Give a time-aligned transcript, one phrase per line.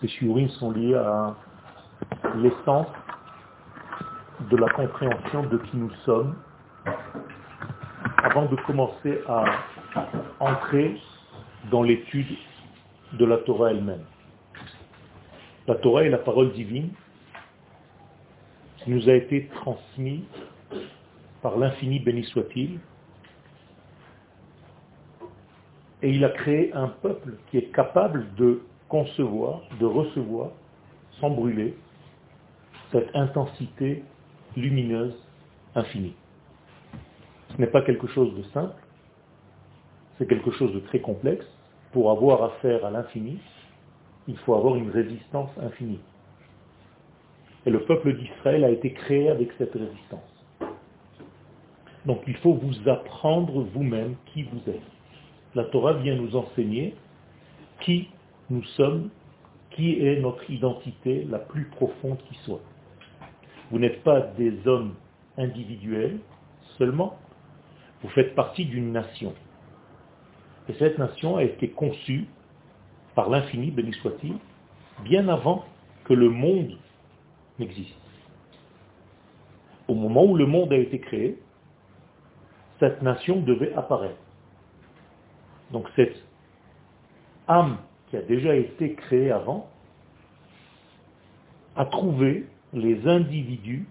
[0.00, 1.34] Ces shiurim sont liés à
[2.36, 2.88] l'essence
[4.50, 6.36] de la compréhension de qui nous sommes
[8.22, 9.44] avant de commencer à
[10.40, 11.00] entrer
[11.70, 12.36] dans l'étude
[13.14, 14.04] de la Torah elle-même.
[15.66, 16.90] La Torah est la parole divine
[18.84, 20.24] qui nous a été transmise
[21.42, 22.78] par l'infini béni soit-il.
[26.02, 30.50] Et il a créé un peuple qui est capable de concevoir, de recevoir,
[31.20, 31.74] sans brûler,
[32.92, 34.02] cette intensité
[34.56, 35.16] lumineuse
[35.74, 36.14] infinie.
[37.50, 38.82] Ce n'est pas quelque chose de simple,
[40.18, 41.46] c'est quelque chose de très complexe.
[41.92, 43.38] Pour avoir affaire à l'infini,
[44.28, 46.00] il faut avoir une résistance infinie.
[47.64, 50.20] Et le peuple d'Israël a été créé avec cette résistance.
[52.04, 54.80] Donc il faut vous apprendre vous-même qui vous êtes.
[55.54, 56.94] La Torah vient nous enseigner
[57.80, 58.08] qui
[58.50, 59.10] nous sommes,
[59.70, 62.60] qui est notre identité la plus profonde qui soit.
[63.70, 64.94] Vous n'êtes pas des hommes
[65.36, 66.18] individuels
[66.78, 67.18] seulement,
[68.02, 69.34] vous faites partie d'une nation.
[70.68, 72.26] Et cette nation a été conçue
[73.14, 74.34] par l'infini, béni soit-il,
[75.04, 75.64] bien avant
[76.04, 76.76] que le monde
[77.58, 77.94] n'existe.
[79.88, 81.38] Au moment où le monde a été créé,
[82.78, 84.18] cette nation devait apparaître.
[85.72, 86.16] Donc cette
[87.48, 87.78] âme
[88.08, 89.68] qui a déjà été créée avant
[91.76, 93.86] a trouvé les individus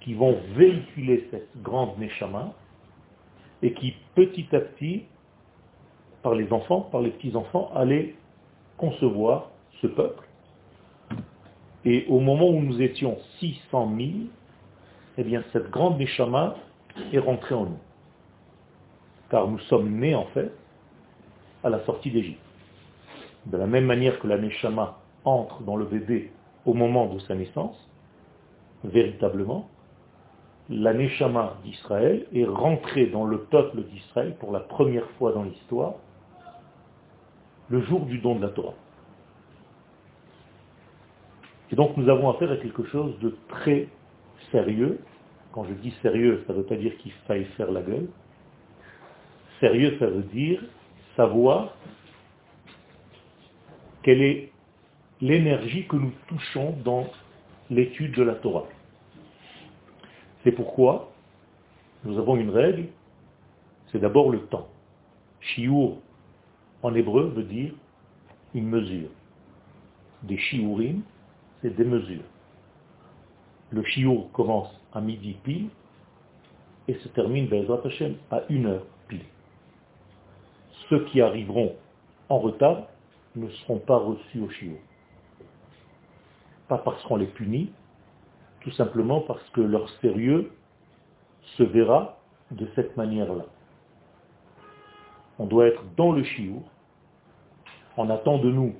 [0.00, 2.52] qui vont véhiculer cette grande Neshama
[3.62, 5.04] et qui petit à petit,
[6.22, 8.14] par les enfants, par les petits-enfants, allaient
[8.76, 10.24] concevoir ce peuple.
[11.84, 14.08] Et au moment où nous étions 600 000,
[15.18, 16.56] eh bien cette grande Neshama
[17.12, 17.78] est rentrée en nous.
[19.30, 20.52] Car nous sommes nés en fait
[21.64, 22.45] à la sortie d'Égypte.
[23.46, 26.32] De la même manière que la Neshama entre dans le bébé
[26.64, 27.76] au moment de sa naissance,
[28.84, 29.68] véritablement,
[30.68, 35.94] la Neshama d'Israël est rentrée dans le peuple d'Israël pour la première fois dans l'histoire
[37.68, 38.74] le jour du don de la Torah.
[41.70, 43.88] Et donc nous avons affaire à quelque chose de très
[44.52, 45.00] sérieux.
[45.52, 48.08] Quand je dis sérieux, ça ne veut pas dire qu'il faille faire la gueule.
[49.60, 50.62] Sérieux, ça veut dire
[51.16, 51.74] savoir
[54.06, 54.52] quelle est
[55.20, 57.08] l'énergie que nous touchons dans
[57.70, 58.68] l'étude de la Torah.
[60.44, 61.10] C'est pourquoi
[62.04, 62.86] nous avons une règle,
[63.90, 64.68] c'est d'abord le temps.
[65.40, 65.96] Shiur
[66.84, 67.72] en hébreu veut dire
[68.54, 69.08] une mesure.
[70.22, 71.02] Des shiurim,
[71.60, 72.22] c'est des mesures.
[73.70, 75.68] Le shiur commence à midi pile
[76.86, 77.48] et se termine,
[78.30, 79.26] à une heure pile.
[80.88, 81.74] Ceux qui arriveront
[82.28, 82.84] en retard
[83.36, 84.78] ne seront pas reçus au shiur.
[86.68, 87.70] Pas parce qu'on les punit,
[88.60, 90.52] tout simplement parce que leur sérieux
[91.56, 92.18] se verra
[92.50, 93.44] de cette manière-là.
[95.38, 96.62] On doit être dans le chiour.
[97.96, 98.74] On attend de nous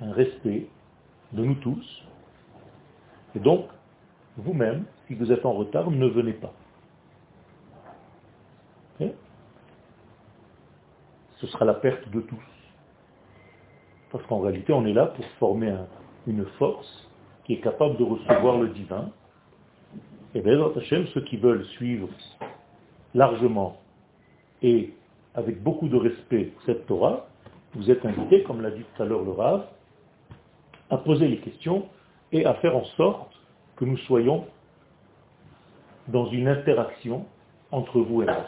[0.00, 0.68] un respect,
[1.32, 2.04] de nous tous.
[3.34, 3.66] Et donc,
[4.36, 6.52] vous-même, si vous êtes en retard, ne venez pas.
[11.44, 12.42] Ce sera la perte de tous.
[14.14, 15.74] Parce qu'en réalité, on est là pour former
[16.28, 17.10] une force
[17.42, 19.10] qui est capable de recevoir le divin
[20.36, 22.08] et bien, Hachem, ceux qui veulent suivre
[23.12, 23.76] largement
[24.62, 24.94] et
[25.34, 27.26] avec beaucoup de respect cette Torah,
[27.74, 29.64] vous êtes invités, comme l'a dit tout à l'heure le Rav,
[30.90, 31.86] à poser les questions
[32.30, 33.34] et à faire en sorte
[33.74, 34.44] que nous soyons
[36.06, 37.26] dans une interaction
[37.72, 38.46] entre vous et moi.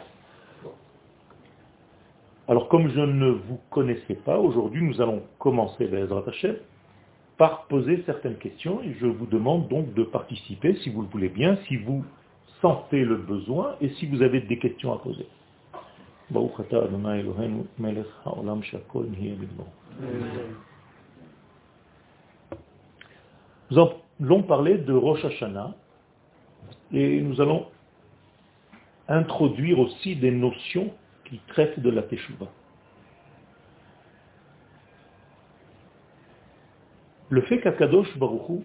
[2.49, 6.55] Alors comme je ne vous connaissais pas, aujourd'hui nous allons commencer Bezrat Hashem
[7.37, 11.27] par poser certaines questions et je vous demande donc de participer si vous le voulez
[11.27, 12.05] bien, si vous
[12.61, 15.27] sentez le besoin et si vous avez des questions à poser.
[16.31, 16.49] Nous
[24.21, 25.75] allons parler de Rosh Hashanah
[26.93, 27.65] et nous allons
[29.09, 30.91] introduire aussi des notions
[31.27, 32.47] qui traitent de la Teshuvah.
[37.29, 38.63] Le fait qu'Akadosh Baruchou,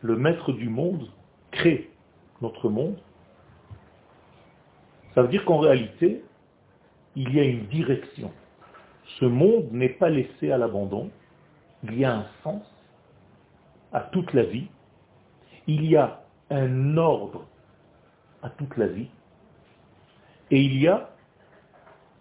[0.00, 1.10] le maître du monde,
[1.50, 1.90] crée
[2.40, 2.96] notre monde,
[5.14, 6.24] ça veut dire qu'en réalité,
[7.16, 8.32] il y a une direction.
[9.18, 11.10] Ce monde n'est pas laissé à l'abandon,
[11.84, 12.62] il y a un sens
[13.92, 14.68] à toute la vie,
[15.66, 17.46] il y a un ordre
[18.42, 19.08] à toute la vie,
[20.50, 21.13] et il y a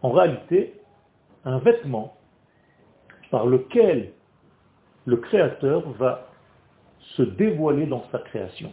[0.03, 0.73] en réalité
[1.45, 2.15] un vêtement
[3.31, 4.11] par lequel
[5.05, 6.27] le créateur va
[6.99, 8.71] se dévoiler dans sa création.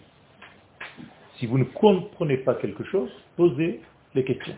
[1.37, 3.81] Si vous ne comprenez pas quelque chose, posez
[4.15, 4.57] les questions.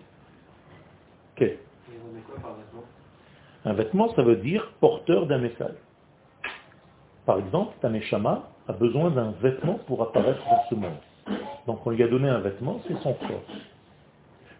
[3.64, 5.76] Un vêtement, ça veut dire porteur d'un message.
[7.26, 10.98] Par exemple, ta neshama a besoin d'un vêtement pour apparaître dans ce monde.
[11.66, 13.44] Donc on lui a donné un vêtement, c'est son corps.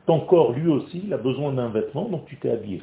[0.07, 2.83] Ton corps, lui aussi, il a besoin d'un vêtement, donc tu t'es habillé.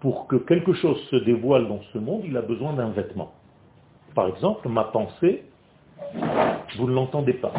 [0.00, 3.32] Pour que quelque chose se dévoile dans ce monde, il a besoin d'un vêtement.
[4.14, 5.44] Par exemple, ma pensée,
[6.76, 7.52] vous ne l'entendez pas.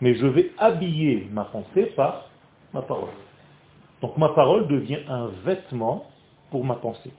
[0.00, 2.28] Mais je vais habiller ma pensée par
[2.72, 3.10] ma parole.
[4.00, 6.06] Donc ma parole devient un vêtement
[6.50, 7.12] pour ma pensée.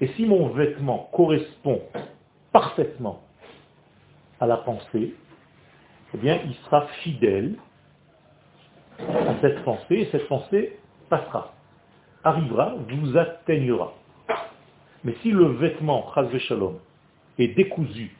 [0.00, 1.80] Et si mon vêtement correspond
[2.52, 3.20] parfaitement
[4.40, 5.14] à la pensée,
[6.14, 7.56] eh bien, il sera fidèle
[9.40, 11.52] cette pensée, et cette pensée passera,
[12.24, 13.92] arrivera, vous atteignera.
[15.04, 16.06] Mais si le vêtement,
[16.38, 16.78] shalom,
[17.38, 18.14] est décousu,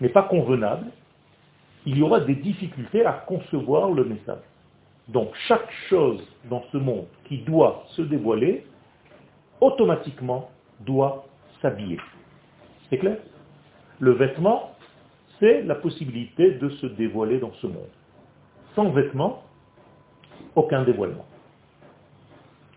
[0.00, 0.86] n'est pas convenable,
[1.86, 4.42] il y aura des difficultés à concevoir le message.
[5.08, 6.20] Donc chaque chose
[6.50, 8.66] dans ce monde qui doit se dévoiler,
[9.60, 11.24] automatiquement doit
[11.62, 11.98] s'habiller.
[12.90, 13.18] C'est clair?
[14.00, 14.72] Le vêtement,
[15.38, 17.88] c'est la possibilité de se dévoiler dans ce monde.
[18.74, 19.42] Sans vêtement,
[20.58, 21.24] aucun dévoilement.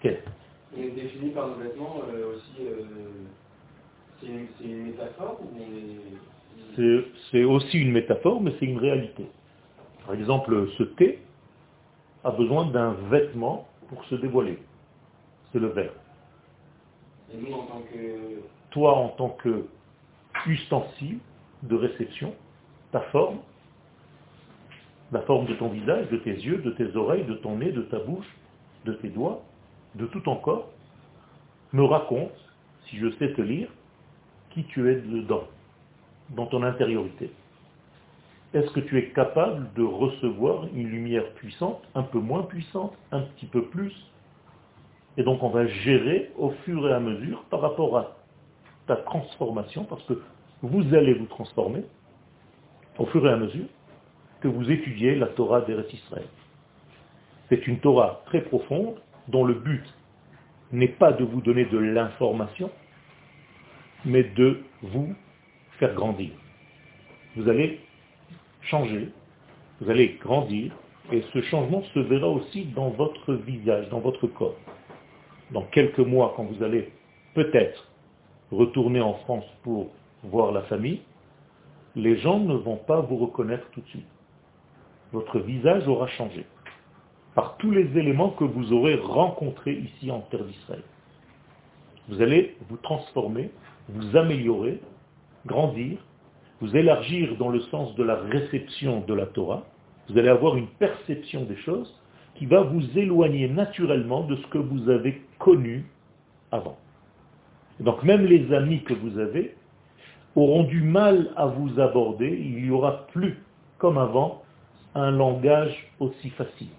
[0.04, 2.84] Défini par euh, aussi, euh,
[4.20, 5.40] c'est une, métaphore
[7.32, 9.26] C'est aussi une métaphore, mais c'est une réalité.
[10.06, 11.20] Par exemple, ce thé
[12.24, 14.60] a besoin d'un vêtement pour se dévoiler.
[15.52, 15.94] C'est le verre.
[17.34, 18.42] Et nous, en tant que...
[18.70, 19.66] Toi, en tant que
[20.48, 21.20] ustensile
[21.64, 22.34] de réception,
[22.92, 23.40] ta forme,
[25.12, 27.82] la forme de ton visage, de tes yeux, de tes oreilles, de ton nez, de
[27.82, 28.28] ta bouche,
[28.86, 29.44] de tes doigts,
[29.96, 30.70] de tout ton corps,
[31.74, 32.32] me raconte,
[32.86, 33.70] si je sais te lire,
[34.52, 35.44] qui tu es dedans,
[36.30, 37.32] dans ton intériorité.
[38.54, 43.22] Est-ce que tu es capable de recevoir une lumière puissante, un peu moins puissante, un
[43.22, 43.94] petit peu plus?
[45.18, 48.18] Et donc on va gérer au fur et à mesure par rapport à
[48.88, 50.22] ta transformation, parce que
[50.62, 51.84] vous allez vous transformer
[52.98, 53.66] au fur et à mesure
[54.42, 56.28] que vous étudiez la Torah d'Eretz Israël.
[57.50, 58.96] C'est une Torah très profonde
[59.28, 59.84] dont le but
[60.72, 62.72] n'est pas de vous donner de l'information,
[64.06, 65.14] mais de vous
[65.80, 66.32] faire grandir.
[67.36, 67.80] Vous allez
[68.62, 69.10] changer,
[69.80, 70.74] vous allez grandir,
[71.12, 74.56] et ce changement se verra aussi dans votre visage, dans votre corps.
[75.52, 76.92] Dans quelques mois, quand vous allez
[77.34, 77.90] peut-être
[78.52, 79.92] retourner en France pour
[80.24, 81.02] voir la famille,
[81.96, 84.06] les gens ne vont pas vous reconnaître tout de suite.
[85.14, 86.46] Votre visage aura changé
[87.36, 90.84] par tous les éléments que vous aurez rencontrés ici en terre d'Israël.
[92.10, 93.52] Vous allez vous transformer,
[93.90, 94.80] vous améliorer,
[95.46, 95.98] grandir,
[96.60, 99.64] vous élargir dans le sens de la réception de la Torah.
[100.10, 101.94] Vous allez avoir une perception des choses
[102.36, 105.86] qui va vous éloigner naturellement de ce que vous avez connu
[106.52, 106.78] avant.
[107.80, 109.56] Donc même les amis que vous avez
[110.36, 113.38] auront du mal à vous aborder, il n'y aura plus,
[113.78, 114.44] comme avant,
[114.96, 116.70] un langage aussi facile.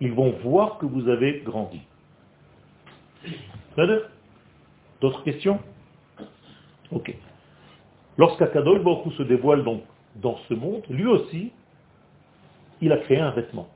[0.00, 1.80] Ils vont voir que vous avez grandi.
[5.00, 5.58] D'autres questions?
[6.90, 7.14] Ok.
[8.16, 9.82] Lorsqu'Akadol Baruch se dévoile donc
[10.16, 11.52] dans ce monde, lui aussi,
[12.80, 13.68] il a créé un vêtement.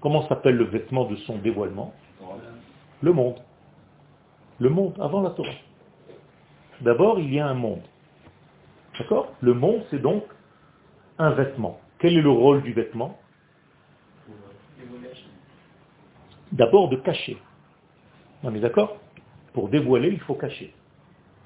[0.00, 1.92] Comment s'appelle le vêtement de son dévoilement?
[3.00, 3.40] Le monde.
[4.60, 5.50] Le monde, avant la Torah.
[6.80, 7.82] D'abord, il y a un monde.
[8.98, 9.32] D'accord?
[9.40, 10.24] Le monde, c'est donc
[11.18, 11.80] un vêtement.
[12.02, 13.16] Quel est le rôle du vêtement
[16.50, 17.38] D'abord de cacher.
[18.42, 18.96] On est d'accord
[19.52, 20.74] Pour dévoiler, il faut cacher.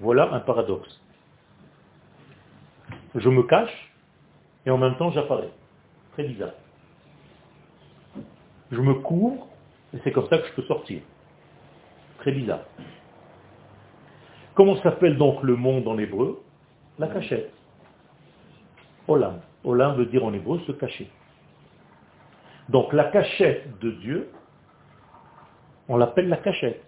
[0.01, 0.99] Voilà un paradoxe.
[3.15, 3.93] Je me cache
[4.65, 5.51] et en même temps j'apparais.
[6.13, 6.55] Très bizarre.
[8.73, 9.47] Je me couvre
[9.93, 11.03] et c'est comme ça que je peux sortir.
[12.21, 12.65] Très bizarre.
[14.55, 16.43] Comment s'appelle donc le monde en hébreu?
[16.99, 17.53] La cachette.
[19.07, 19.43] Olam.
[19.67, 21.11] Olam veut dire en hébreu se cacher.
[22.69, 24.31] Donc la cachette de Dieu,
[25.89, 26.83] on l'appelle la cachette.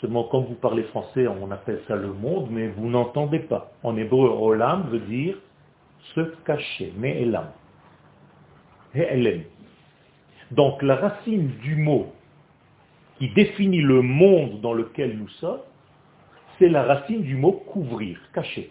[0.00, 3.72] Seulement, comme vous parlez français, on appelle ça le monde, mais vous n'entendez pas.
[3.82, 5.36] En hébreu, olam veut dire
[6.14, 7.50] se cacher, mais elam.
[8.94, 9.46] Et
[10.50, 12.12] Donc la racine du mot
[13.18, 15.60] qui définit le monde dans lequel nous sommes,
[16.58, 18.70] c'est la racine du mot couvrir, cacher.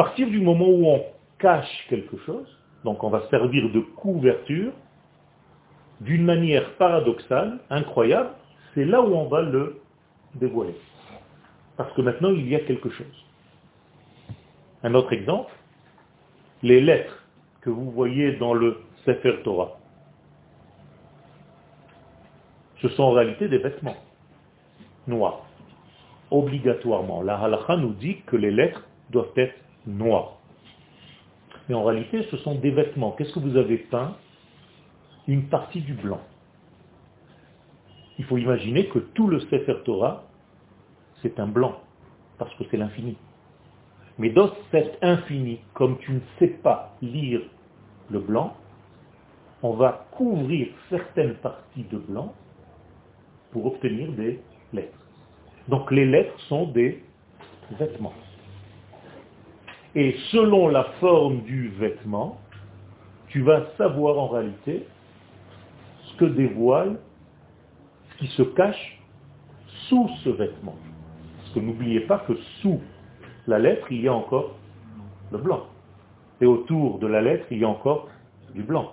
[0.00, 1.04] Partir du moment où on
[1.38, 2.48] cache quelque chose,
[2.84, 4.72] donc on va servir de couverture,
[6.00, 8.30] d'une manière paradoxale, incroyable,
[8.72, 9.82] c'est là où on va le
[10.36, 10.74] dévoilé.
[11.76, 13.26] Parce que maintenant, il y a quelque chose.
[14.84, 15.52] Un autre exemple,
[16.62, 17.26] les lettres
[17.60, 19.76] que vous voyez dans le Sefer Torah,
[22.80, 23.98] ce sont en réalité des vêtements
[25.06, 25.44] noirs.
[26.30, 27.20] Obligatoirement.
[27.20, 30.38] La halakha nous dit que les lettres doivent être noires.
[31.68, 33.12] Mais en réalité, ce sont des vêtements.
[33.12, 34.16] Qu'est-ce que vous avez peint
[35.28, 36.20] Une partie du blanc.
[38.18, 40.24] Il faut imaginer que tout le Sefer Torah,
[41.22, 41.80] c'est un blanc,
[42.38, 43.16] parce que c'est l'infini.
[44.18, 47.40] Mais dans cet infini, comme tu ne sais pas lire
[48.10, 48.56] le blanc,
[49.62, 52.34] on va couvrir certaines parties de blanc
[53.52, 54.40] pour obtenir des
[54.72, 55.06] lettres.
[55.68, 57.02] Donc les lettres sont des
[57.78, 58.12] vêtements.
[59.94, 62.38] Et selon la forme du vêtement,
[63.28, 64.86] tu vas savoir en réalité
[66.04, 66.98] ce que dévoile,
[68.10, 69.00] ce qui se cache
[69.88, 70.76] sous ce vêtement.
[71.38, 72.80] Parce que n'oubliez pas que sous
[73.46, 74.56] la lettre, il y a encore
[75.32, 75.66] le blanc.
[76.40, 78.08] Et autour de la lettre, il y a encore
[78.54, 78.92] du blanc.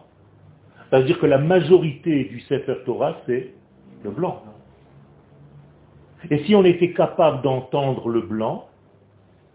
[0.89, 3.53] C'est-à-dire que la majorité du Sefer Torah, c'est
[4.03, 4.43] le blanc.
[6.29, 8.66] Et si on était capable d'entendre le blanc,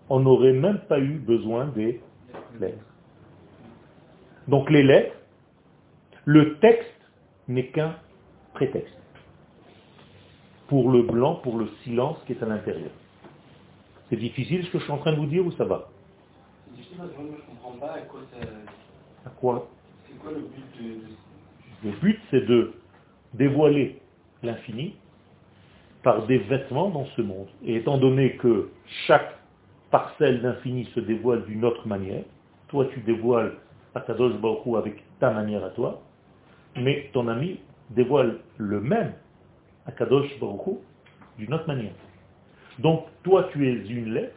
[0.09, 2.01] on n'aurait même pas eu besoin des
[2.61, 2.85] lettres.
[4.49, 5.15] Donc les lettres,
[6.25, 6.89] le texte
[7.49, 7.97] n'est qu'un
[8.55, 8.97] prétexte
[10.69, 12.91] pour le blanc, pour le silence qui est à l'intérieur.
[14.09, 15.89] C'est difficile ce que je suis en train de vous dire ou ça va?
[16.99, 18.47] Comprends pas à quoi ça...
[19.27, 19.69] À quoi?
[20.07, 21.89] C'est quoi le but de...
[21.89, 22.73] Le but c'est de
[23.35, 24.01] dévoiler
[24.43, 24.97] l'infini
[26.03, 27.49] par des vêtements dans ce monde.
[27.65, 28.71] Et étant donné que
[29.07, 29.39] chaque
[29.93, 32.25] parcelle d'infini se dévoile d'une autre manière,
[32.67, 33.53] toi tu dévoiles
[33.95, 36.03] Akadosh Baruch avec ta manière à toi,
[36.75, 39.13] mais ton ami dévoile le même
[39.87, 40.79] Akadosh Baruch
[41.39, 41.93] d'une autre manière.
[42.81, 44.35] Donc toi tu es une lettre,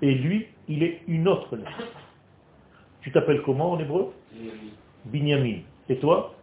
[0.00, 1.88] et lui il est une autre lettre.
[3.00, 4.12] Tu t'appelles comment en hébreu?
[5.06, 5.62] Binyamin.
[5.88, 6.34] Et toi?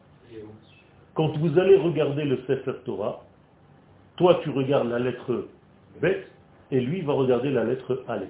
[1.13, 3.23] Quand vous allez regarder le Sefer Torah,
[4.19, 5.47] toi, tu regardes la lettre
[6.01, 6.27] Bet,
[6.71, 8.29] et lui va regarder la lettre Aleph.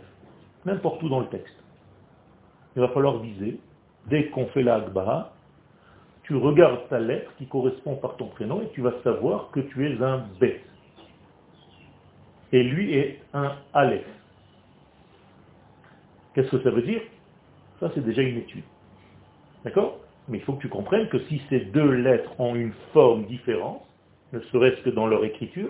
[0.66, 1.56] N'importe où dans le texte.
[2.76, 3.60] Il va falloir viser.
[4.08, 5.34] Dès qu'on fait la Akbara,
[6.24, 9.86] tu regardes ta lettre qui correspond par ton prénom et tu vas savoir que tu
[9.86, 10.62] es un Bet.
[12.52, 14.06] Et lui est un Aleph.
[16.34, 17.02] Qu'est-ce que ça veut dire?
[17.80, 18.64] Ça, c'est déjà une étude.
[19.64, 20.00] D'accord?
[20.28, 23.84] Mais il faut que tu comprennes que si ces deux lettres ont une forme différente,
[24.32, 25.70] ne serait-ce que dans leur écriture,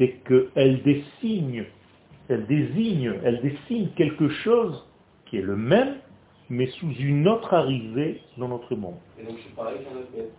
[0.00, 1.66] c'est qu'elles dessinent,
[2.30, 4.82] elles désignent, elles dessinent quelque chose
[5.26, 5.96] qui est le même,
[6.48, 8.96] mais sous une autre arrivée dans notre monde.
[9.20, 10.30] Et donc pareil autre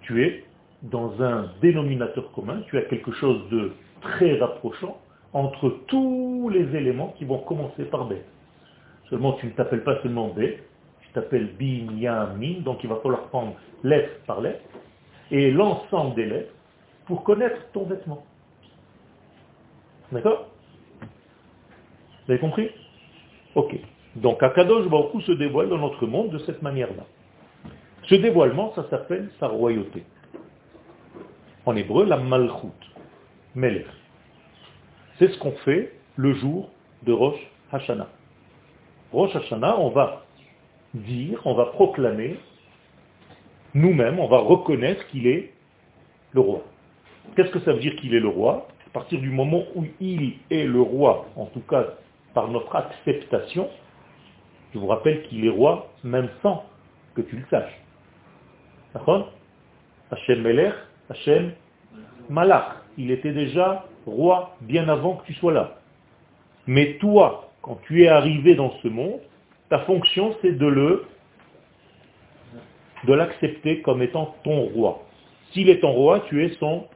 [0.00, 0.44] Tu es
[0.84, 4.98] dans un dénominateur commun, tu as quelque chose de très rapprochant
[5.34, 8.14] entre tous les éléments qui vont commencer par B.
[9.10, 10.40] Seulement, tu ne t'appelles pas seulement B,
[11.02, 14.64] tu t'appelles Binyamin, donc il va falloir prendre lettre par lettre,
[15.30, 16.52] et l'ensemble des lettres
[17.04, 18.24] pour connaître ton vêtement.
[20.12, 20.46] D'accord
[21.00, 22.70] Vous avez compris?
[23.54, 23.74] Ok.
[24.16, 27.04] Donc Akadosh Baruch se dévoile dans notre monde de cette manière-là.
[28.04, 30.04] Ce dévoilement, ça s'appelle sa royauté.
[31.64, 32.68] En hébreu, la malchut,
[33.54, 33.86] melech.
[35.18, 36.70] C'est ce qu'on fait le jour
[37.04, 37.40] de Rosh
[37.72, 38.08] Hashanah.
[39.12, 40.24] Rosh Hashanah, on va
[40.94, 42.38] dire, on va proclamer
[43.74, 45.52] nous-mêmes, on va reconnaître qu'il est
[46.32, 46.62] le roi.
[47.36, 48.68] Qu'est-ce que ça veut dire qu'il est le roi?
[48.92, 51.94] À partir du moment où il est le roi, en tout cas
[52.34, 53.70] par notre acceptation,
[54.74, 56.64] je vous rappelle qu'il est roi même sans
[57.14, 57.80] que tu le saches.
[58.92, 59.32] D'accord?
[60.10, 60.74] Hachem Melech,
[61.08, 61.52] Hachem
[62.28, 62.82] Malach.
[62.98, 65.78] Il était déjà roi bien avant que tu sois là.
[66.66, 69.20] Mais toi, quand tu es arrivé dans ce monde,
[69.70, 71.06] ta fonction c'est de le
[73.04, 75.02] de l'accepter comme étant ton roi.
[75.52, 76.86] S'il est ton roi, tu es son,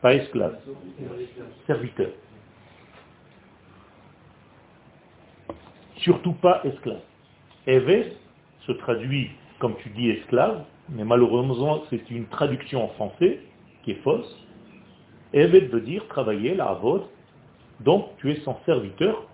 [0.00, 0.58] pas esclave,
[1.66, 2.10] serviteur.
[5.96, 7.02] Surtout pas esclave.
[7.66, 8.12] Eve
[8.66, 13.40] se traduit comme tu dis esclave, mais malheureusement c'est une traduction en français
[13.82, 14.46] qui est fausse.
[15.32, 17.04] Eve veut dire travailler, la avod,
[17.80, 19.26] donc tu es son serviteur,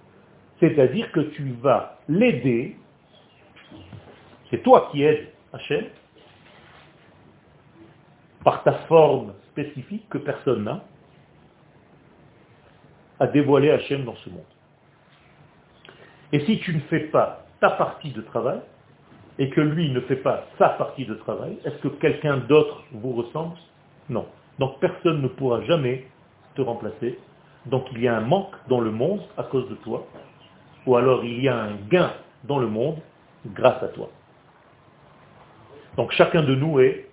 [0.58, 2.76] c'est-à-dire que tu vas l'aider
[4.50, 5.86] c'est toi qui aides Hachem
[8.44, 10.84] par ta forme spécifique que personne n'a
[13.18, 14.44] à dévoiler Hachem dans ce monde.
[16.32, 18.60] Et si tu ne fais pas ta partie de travail,
[19.38, 23.12] et que lui ne fait pas sa partie de travail, est-ce que quelqu'un d'autre vous
[23.12, 23.56] ressemble?
[24.08, 24.26] Non.
[24.58, 26.06] Donc personne ne pourra jamais
[26.54, 27.18] te remplacer.
[27.66, 30.06] Donc il y a un manque dans le monde à cause de toi.
[30.86, 32.12] Ou alors il y a un gain
[32.44, 32.96] dans le monde
[33.46, 34.08] grâce à toi.
[35.96, 37.05] Donc chacun de nous est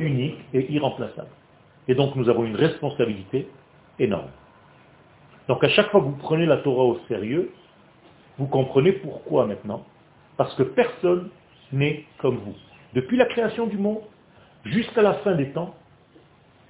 [0.00, 1.30] unique et irremplaçable.
[1.88, 3.48] Et donc nous avons une responsabilité
[3.98, 4.30] énorme.
[5.48, 7.52] Donc à chaque fois que vous prenez la Torah au sérieux,
[8.38, 9.84] vous comprenez pourquoi maintenant.
[10.36, 11.30] Parce que personne
[11.72, 12.54] n'est comme vous.
[12.94, 14.02] Depuis la création du monde
[14.64, 15.74] jusqu'à la fin des temps,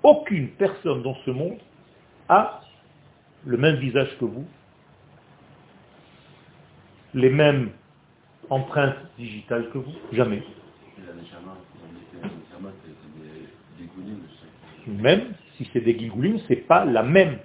[0.02, 1.58] aucune personne dans ce monde
[2.28, 2.60] a
[3.44, 4.44] le même visage que vous,
[7.14, 7.70] les mêmes
[8.50, 10.42] empreintes digitales que vous, jamais.
[14.86, 17.38] Même si c'est des gilgoulim, ce n'est pas la même.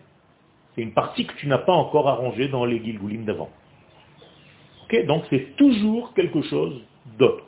[0.75, 3.49] C'est une partie que tu n'as pas encore arrangée dans les gilgoulim d'avant.
[5.07, 6.81] Donc c'est toujours quelque chose
[7.17, 7.45] d'autre.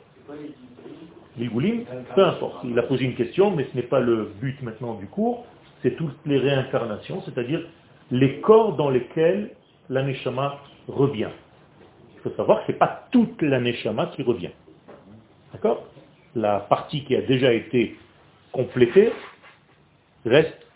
[1.38, 1.84] Gilgoulim,
[2.14, 2.64] peu importe.
[2.64, 5.46] Il a posé une question, mais ce n'est pas le but maintenant du cours.
[5.82, 7.60] C'est toutes les réincarnations, c'est-à-dire
[8.10, 9.50] les corps dans lesquels
[9.90, 10.58] l'aneshama
[10.88, 11.30] revient.
[12.14, 14.50] Il faut savoir que ce n'est pas toute l'aneshama qui revient.
[15.52, 15.84] D'accord?
[16.34, 17.96] La partie qui a déjà été
[18.54, 19.12] complétée
[20.24, 20.66] reste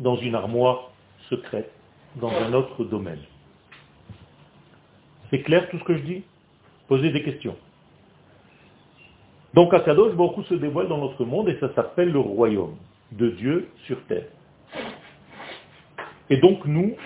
[0.00, 0.90] dans une armoire
[1.28, 1.70] secrète,
[2.16, 3.20] dans un autre domaine.
[5.30, 6.22] C'est clair tout ce que je dis?
[6.88, 7.56] Posez des questions.
[9.52, 12.76] Donc Akadosh beaucoup se dévoile dans notre monde et ça s'appelle le royaume
[13.12, 14.26] de Dieu sur terre.
[16.30, 16.96] Et donc nous,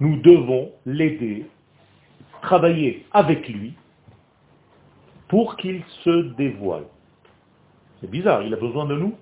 [0.00, 1.46] nous devons l'aider,
[2.42, 3.72] travailler avec lui
[5.28, 6.84] pour qu'il se dévoile.
[8.06, 9.16] C'est bizarre, il a besoin de nous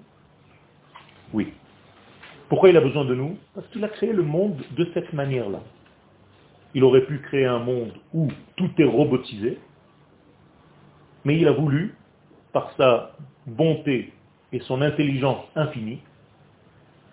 [1.32, 1.54] Oui.
[2.50, 3.38] Pourquoi il a besoin de nous?
[3.54, 5.60] Parce qu'il a créé le monde de cette manière-là.
[6.74, 9.58] Il aurait pu créer un monde où tout est robotisé,
[11.24, 11.94] mais il a voulu,
[12.52, 13.12] par sa
[13.46, 14.12] bonté
[14.52, 16.00] et son intelligence infinie,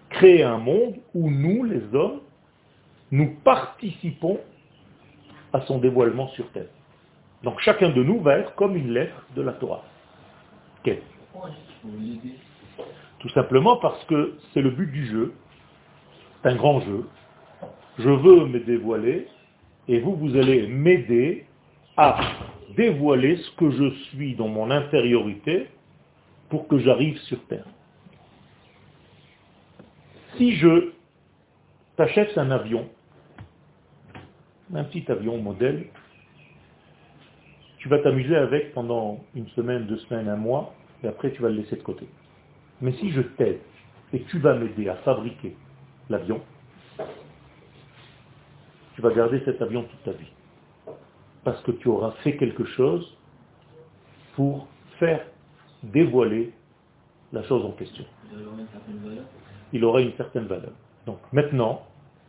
[0.10, 2.20] créer un monde où nous, les hommes,
[3.12, 4.42] nous participons
[5.53, 6.68] à son dévoilement sur Terre.
[7.44, 9.86] Donc chacun de nous va être comme une lettre de la Torah.
[13.20, 15.33] Tout simplement parce que c'est le but du jeu.
[16.41, 17.07] C'est un grand jeu.
[18.00, 19.27] Je veux me dévoiler
[19.87, 21.46] et vous, vous allez m'aider
[21.98, 22.20] à
[22.75, 25.67] dévoiler ce que je suis dans mon intériorité
[26.50, 27.65] pour que j'arrive sur Terre.
[30.37, 30.91] Si je
[31.98, 32.89] t'achète un avion,
[34.74, 35.87] un petit avion modèle,
[37.77, 41.50] tu vas t'amuser avec pendant une semaine, deux semaines, un mois, et après tu vas
[41.50, 42.07] le laisser de côté.
[42.81, 43.59] Mais si je t'aide
[44.14, 45.55] et tu vas m'aider à fabriquer
[46.09, 46.42] l'avion,
[48.96, 50.31] tu vas garder cet avion toute ta vie
[51.44, 53.18] parce que tu auras fait quelque chose
[54.35, 54.68] pour
[55.00, 55.25] faire
[55.83, 56.53] dévoiler
[57.33, 58.05] la chose en question.
[59.74, 60.74] Il aura une certaine valeur.
[61.05, 61.85] Donc maintenant,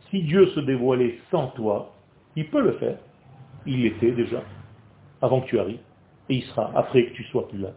[0.09, 1.93] si Dieu se dévoilait sans toi,
[2.35, 2.97] il peut le faire.
[3.65, 4.41] Il l'était déjà,
[5.21, 5.79] avant que tu arrives.
[6.29, 7.71] Et il sera après que tu sois plus là,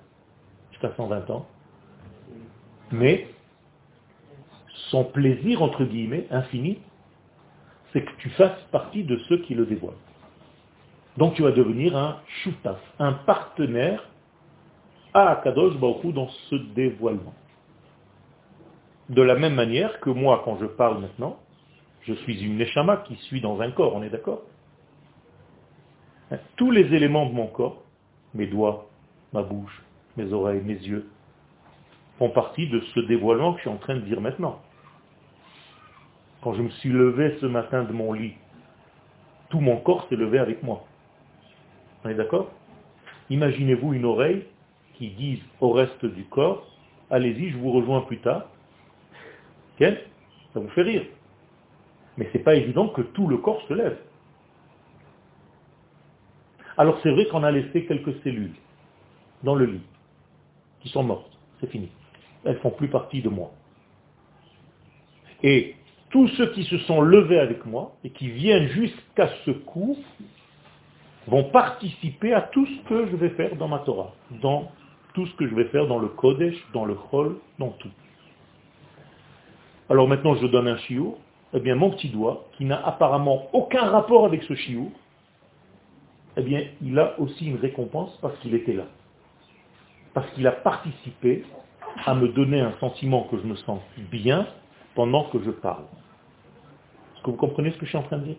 [0.77, 1.47] jusqu'à 120 ans.
[2.93, 3.29] Mais
[4.91, 6.79] son plaisir, entre guillemets, infini,
[7.93, 9.95] c'est que tu fasses partie de ceux qui le dévoilent.
[11.17, 14.07] Donc tu vas devenir un choutaf, un partenaire
[15.15, 17.35] à Kadosh Baruch dans ce dévoilement.
[19.09, 21.39] De la même manière que moi, quand je parle maintenant,
[22.03, 24.43] je suis une neshama qui suit dans un corps, on est d'accord?
[26.57, 27.83] Tous les éléments de mon corps,
[28.35, 28.89] mes doigts,
[29.33, 29.83] ma bouche,
[30.17, 31.09] mes oreilles, mes yeux,
[32.19, 34.61] font partie de ce dévoilement que je suis en train de dire maintenant.
[36.43, 38.35] Quand je me suis levé ce matin de mon lit,
[39.51, 40.85] tout mon corps s'est levé avec moi.
[42.05, 42.51] On est d'accord?
[43.31, 44.45] Imaginez-vous une oreille
[44.95, 46.67] qui dise au reste du corps,
[47.11, 48.47] allez-y, je vous rejoins plus tard.
[49.79, 49.91] Ça
[50.55, 51.05] vous fait rire.
[52.17, 53.99] Mais ce n'est pas évident que tout le corps se lève.
[56.79, 58.55] Alors c'est vrai qu'on a laissé quelques cellules
[59.43, 59.83] dans le lit,
[60.89, 61.31] sont mortes.
[61.61, 61.89] C'est fini.
[62.45, 63.51] Elles font plus partie de moi.
[65.43, 65.75] Et
[66.11, 69.97] tous ceux qui se sont levés avec moi et qui viennent jusqu'à ce coup
[71.27, 74.71] vont participer à tout ce que je vais faire dans ma Torah, dans
[75.15, 77.91] tout ce que je vais faire dans le Kodesh, dans le Chol, dans tout.
[79.89, 81.19] Alors maintenant je donne un chiour,
[81.53, 84.91] eh bien mon petit doigt, qui n'a apparemment aucun rapport avec ce chiour,
[86.37, 88.85] eh bien il a aussi une récompense parce qu'il était là.
[90.17, 91.45] Parce qu'il a participé
[92.07, 94.49] à me donner un sentiment que je me sens bien
[94.95, 95.85] pendant que je parle.
[97.15, 98.37] Est-ce que vous comprenez ce que je suis en train de dire?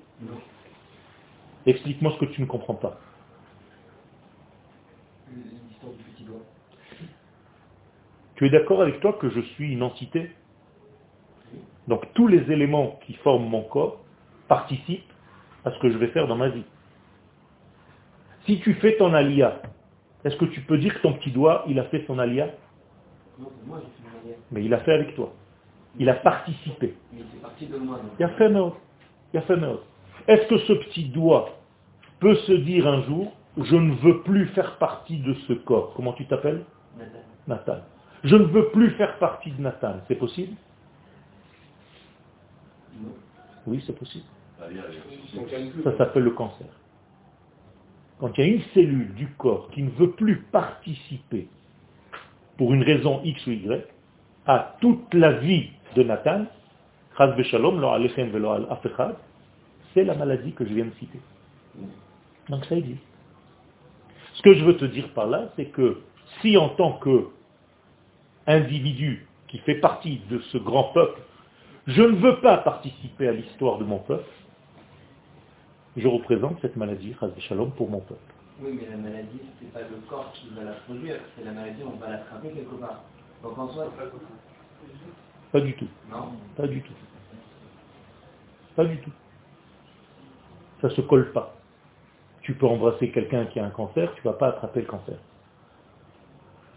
[1.68, 3.00] Explique-moi ce que tu ne comprends pas.
[8.38, 10.32] Tu es d'accord avec toi que je suis une entité?
[11.88, 14.04] Donc tous les éléments qui forment mon corps
[14.48, 15.14] participent
[15.64, 16.66] à ce que je vais faire dans ma vie.
[18.48, 19.62] Si tu fais ton alia,
[20.28, 22.48] est-ce que tu peux dire que ton petit doigt, il a fait son alia
[23.40, 24.38] Non, moi j'ai fait mon alia.
[24.52, 25.34] Mais il a fait avec toi.
[25.98, 26.96] Il a participé.
[27.14, 27.96] Mais c'est parti de moi.
[27.96, 28.12] donc.
[28.20, 28.76] Il a fait notre.
[29.34, 29.84] Il a fait notre.
[30.28, 31.58] Est-ce que ce petit doigt
[32.20, 35.94] peut se dire un jour, je ne veux plus faire partie de ce corps?
[35.96, 36.64] Comment tu t'appelles?
[36.98, 37.20] Nathan.
[37.48, 37.78] Nathan.
[38.26, 39.96] Je ne veux plus faire partie de Nathan.
[40.10, 40.56] C'est possible?
[43.02, 43.14] Non.
[43.66, 44.26] Oui, c'est possible.
[45.84, 46.68] Ça s'appelle le cancer.
[48.20, 51.48] Quand il y a une cellule du corps qui ne veut plus participer,
[52.58, 53.86] pour une raison X ou Y,
[54.48, 56.46] à toute la vie de Nathan,
[59.94, 61.20] c'est la maladie que je viens de citer.
[62.50, 63.02] Donc ça existe.
[64.34, 66.02] Ce que je veux te dire par là, c'est que
[66.42, 67.28] si en tant que
[68.46, 71.20] individu qui fait partie de ce grand peuple,
[71.88, 74.30] je ne veux pas participer à l'histoire de mon peuple,
[75.98, 78.22] je représente cette maladie, Chaz v'shalom, pour mon peuple.
[78.62, 81.82] Oui, mais la maladie, c'est pas le corps qui va la produire, c'est la maladie,
[81.86, 83.04] on va l'attraper quelque part.
[83.44, 83.92] Donc en soi,
[85.52, 85.88] Pas du tout.
[86.10, 86.32] non.
[86.56, 86.94] Pas du tout.
[88.76, 89.12] Pas du tout.
[90.82, 91.56] Ça se colle pas.
[92.42, 95.18] Tu peux embrasser quelqu'un qui a un cancer, tu ne vas pas attraper le cancer.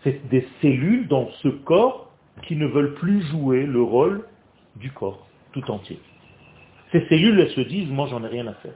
[0.03, 2.11] C'est des cellules dans ce corps
[2.43, 4.27] qui ne veulent plus jouer le rôle
[4.77, 6.01] du corps tout entier.
[6.93, 8.75] Ces cellules, elles se disent, moi j'en ai rien à faire.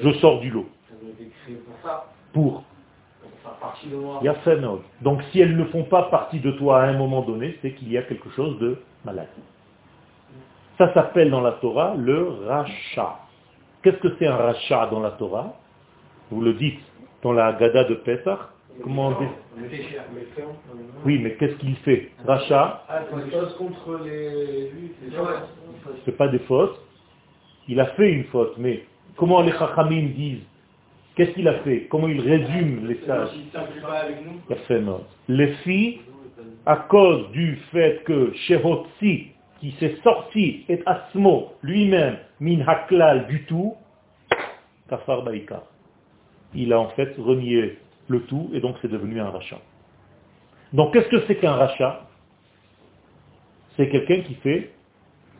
[0.00, 0.66] Je sors du lot.
[0.88, 2.64] Pour ça, Pour.
[3.22, 4.18] pour faire partie de moi.
[4.22, 4.82] Il y a phénomène.
[5.02, 7.90] Donc si elles ne font pas partie de toi à un moment donné, c'est qu'il
[7.90, 9.28] y a quelque chose de malade.
[10.78, 13.18] Ça s'appelle dans la Torah le rachat.
[13.82, 15.54] Qu'est-ce que c'est un rachat dans la Torah?
[16.30, 16.80] Vous le dites
[17.22, 18.38] dans la Haggadah de Pesach.
[18.82, 19.28] Comment on dit?
[21.04, 22.10] Oui, mais qu'est-ce qu'il fait?
[22.26, 23.02] Rachat, Ah,
[26.04, 26.80] c'est pas des fautes.
[27.68, 28.84] Il a fait une faute, mais
[29.16, 30.42] comment les Chachamim disent?
[31.14, 31.86] Qu'est-ce qu'il a fait?
[31.90, 33.28] Comment il résume les sages?
[35.28, 36.00] Les filles,
[36.66, 39.28] à cause du fait que Shehotzi,
[39.60, 43.74] qui s'est sorti, et Asmo, lui-même, min haklal du tout,
[44.88, 45.62] kafar baïka.
[46.54, 49.60] Il a en fait renié le tout, et donc c'est devenu un rachat.
[50.72, 52.06] Donc qu'est-ce que c'est qu'un rachat?
[53.76, 54.72] C'est quelqu'un qui fait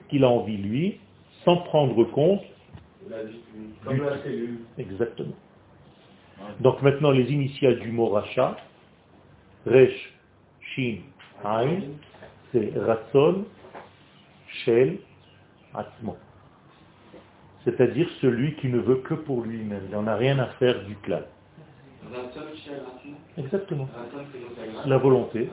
[0.09, 0.99] qu'il a envie, lui,
[1.45, 2.43] sans prendre compte,
[3.11, 3.19] La
[3.85, 4.61] comme la cellule.
[4.79, 5.35] exactement.
[6.61, 8.57] Donc maintenant, les initiales du mot rachat,
[9.67, 10.13] Resh,
[10.61, 10.99] Shin,
[11.45, 11.81] Ain,
[12.53, 13.45] c'est Ratson,
[14.65, 14.99] Shel,
[15.75, 16.17] Atzmo.
[17.65, 19.83] C'est-à-dire celui qui ne veut que pour lui-même.
[19.87, 21.23] Il n'en a rien à faire du clan.
[23.39, 23.89] Exactement.
[24.87, 25.49] La volonté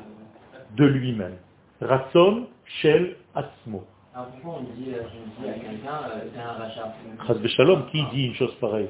[0.76, 1.36] de lui-même.
[1.80, 3.86] Ratson, Shel, Atzmo.
[4.14, 8.04] Alors pourquoi on dit, euh, on dit à quelqu'un, euh, c'est un rachat Shalom, qui
[8.14, 8.90] dit une chose pareille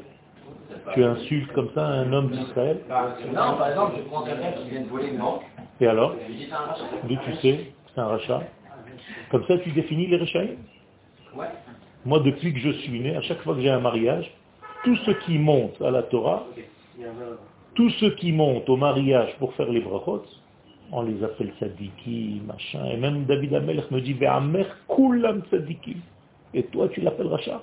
[0.96, 4.70] Tu insultes comme ça un homme d'Israël Bah, Non, par exemple, je prends quelqu'un qui
[4.72, 5.44] vient de voler une banque,
[5.80, 6.16] Et alors.
[7.04, 8.42] D'où tu sais c'est un rachat
[9.30, 10.58] Comme ça, tu définis les rachaïs
[11.36, 11.46] Ouais.
[12.04, 14.32] Moi, depuis que je suis né, à chaque fois que j'ai un mariage,
[14.84, 16.48] tous ceux qui montent à la Torah,
[17.76, 20.26] tous ceux qui montent au mariage pour faire les brachot,
[20.92, 25.98] on les appelle tzadiki, machin, et même David Amelech me dit, Ve'amer kulam tzadiki.
[26.54, 27.62] Et toi, tu l'appelles rachat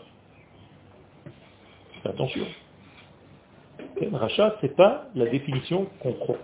[2.03, 2.45] Fais attention.
[3.81, 6.39] Ok, Rachat, c'est pas la définition qu'on croit.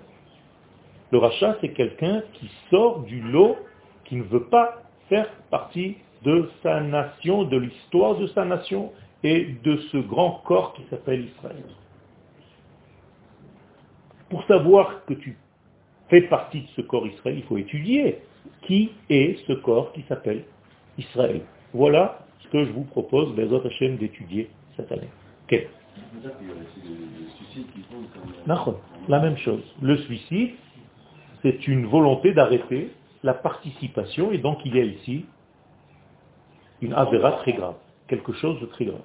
[1.10, 3.56] Le rachat, c'est quelqu'un qui sort du lot,
[4.04, 8.92] qui ne veut pas faire partie de sa nation, de l'histoire de sa nation
[9.22, 11.64] et de ce grand corps qui s'appelle Israël.
[14.30, 15.36] Pour savoir que tu
[16.08, 18.18] fais partie de ce corps Israël, il faut étudier
[18.62, 20.44] qui est ce corps qui s'appelle
[20.98, 21.42] Israël.
[21.72, 25.08] Voilà ce que je vous propose, Bezot Hashem, d'étudier cette année.
[29.08, 29.62] La même chose.
[29.82, 30.52] Le suicide,
[31.42, 32.90] c'est une volonté d'arrêter
[33.22, 35.24] la participation, et donc il y a ici
[36.82, 37.76] une avéra très grave,
[38.08, 39.00] quelque chose de très grave.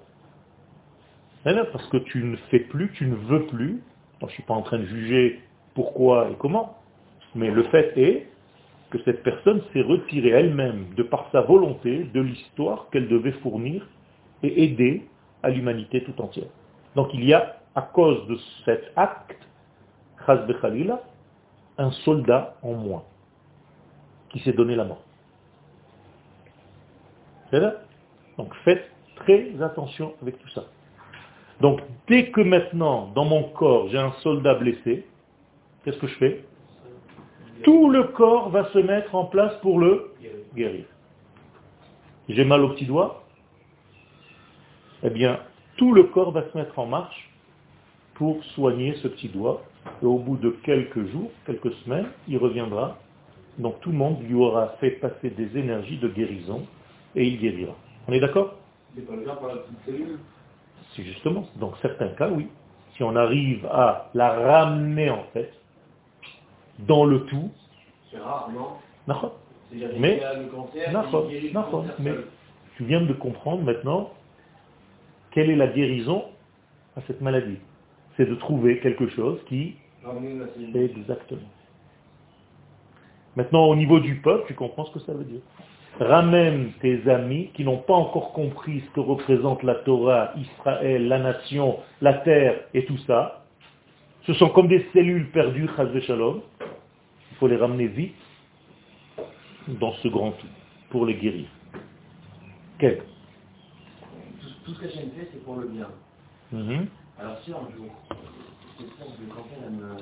[1.72, 3.82] Parce que tu ne fais plus, tu ne veux plus,
[4.20, 5.40] je ne suis pas en train de juger
[5.74, 6.78] pourquoi et comment,
[7.40, 8.28] mais le fait est
[8.90, 13.88] que cette personne s'est retirée elle-même, de par sa volonté, de l'histoire qu'elle devait fournir
[14.44, 15.08] et aider
[15.42, 16.50] à l'humanité tout entière.
[16.96, 19.42] Donc il y a, à cause de cet acte,
[20.26, 21.02] Khalila,
[21.78, 23.04] un soldat en moins
[24.32, 25.02] qui s'est donné la mort.
[27.52, 27.76] C'est là
[28.38, 30.66] Donc faites très attention avec tout ça.
[31.62, 35.06] Donc dès que maintenant, dans mon corps, j'ai un soldat blessé,
[35.86, 36.49] qu'est-ce que je fais?
[37.64, 40.12] Tout le corps va se mettre en place pour le
[40.56, 40.86] guérir.
[42.28, 43.24] j'ai mal au petit doigt,
[45.04, 45.40] eh bien,
[45.78, 47.30] tout le corps va se mettre en marche
[48.16, 49.64] pour soigner ce petit doigt.
[50.02, 52.98] Et au bout de quelques jours, quelques semaines, il reviendra.
[53.58, 56.66] Donc tout le monde lui aura fait passer des énergies de guérison
[57.16, 57.76] et il guérira.
[58.08, 58.56] On est d'accord?
[58.96, 60.20] C'est pas le cas pour la petite cellule?
[60.96, 61.48] C'est justement.
[61.56, 62.48] Dans certains cas, oui.
[62.96, 65.54] Si on arrive à la ramener en fait
[66.88, 67.50] dans le tout.
[68.12, 68.68] C'est rare, non
[70.00, 70.20] Mais-
[72.00, 72.12] mais
[72.76, 74.12] tu viens de comprendre maintenant
[75.32, 76.24] quelle est la guérison
[76.98, 77.58] à cette maladie.
[78.18, 79.76] C'est de trouver quelque chose qui
[80.56, 80.78] cellule.
[80.98, 81.42] Exactement.
[83.36, 85.42] Maintenant, au niveau du peuple, tu comprends ce que ça veut dire.
[86.00, 91.20] Ramène tes amis qui n'ont pas encore compris ce que représente la Torah, Israël, la
[91.20, 93.44] nation, la terre et tout ça.
[94.24, 96.42] Ce sont comme des cellules perdues, chas shalom.
[97.40, 98.16] Il faut les ramener vite
[99.70, 100.48] dans ce grand tout
[100.90, 101.48] pour les guérir.
[102.78, 103.06] Quel?
[104.66, 105.88] Tout, ce que j'aime fait, c'est pour le bien.
[106.52, 106.88] Mhm.
[107.18, 107.96] Alors si un jour.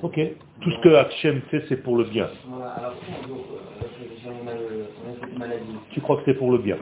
[0.01, 0.19] Ok.
[0.61, 2.27] Tout ce que Hachem fait, c'est pour le bien.
[2.47, 3.87] Voilà, alors si un jour, euh,
[4.19, 6.79] j'ai on a, le- on a cette maladie, Tu crois que c'est pour le bien?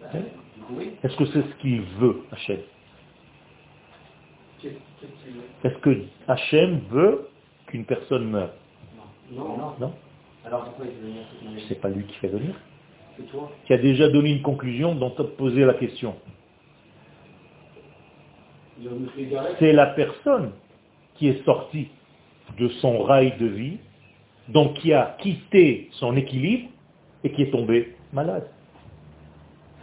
[0.00, 0.08] bah,
[0.70, 2.58] oui, Est-ce que c'est ce qu'il veut, Hachem?
[5.62, 7.30] Est-ce que Hachem veut
[7.68, 8.54] qu'une personne meure?
[9.32, 9.74] Non, non.
[9.80, 9.92] Non
[10.44, 11.22] Alors pourquoi il fait venir
[11.58, 12.54] cette C'est pas lui qui fait venir.
[13.16, 16.16] C'est toi Qui a déjà donné une conclusion dont tu as posé la question.
[19.58, 20.52] C'est la personne
[21.16, 21.88] qui est sortie
[22.58, 23.78] de son rail de vie,
[24.48, 26.68] donc qui a quitté son équilibre
[27.24, 28.48] et qui est tombée malade.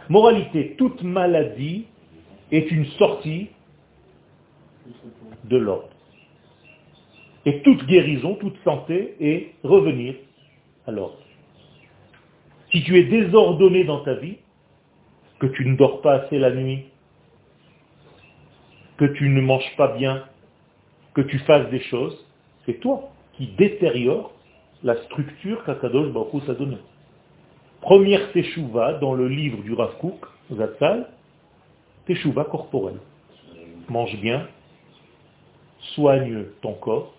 [0.08, 1.86] Moralité, toute maladie
[2.50, 3.48] est une sortie
[5.44, 5.95] de l'ordre.
[7.46, 10.16] Et toute guérison, toute santé est revenir
[10.86, 11.18] à l'ordre.
[12.72, 14.38] Si tu es désordonné dans ta vie,
[15.38, 16.86] que tu ne dors pas assez la nuit,
[18.96, 20.24] que tu ne manges pas bien,
[21.14, 22.26] que tu fasses des choses,
[22.64, 24.32] c'est toi qui détériore
[24.82, 26.78] la structure qu'Akadosh Baruch t'a donnée.
[27.80, 31.08] Première teshuva dans le livre du Rav Kook, Zatzal,
[32.06, 32.98] teshuva corporelle.
[33.88, 34.48] Mange bien,
[35.94, 37.15] soigne ton corps,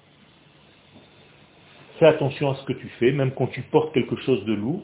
[1.99, 4.81] fais attention à ce que tu fais, même quand tu portes quelque chose de lourd,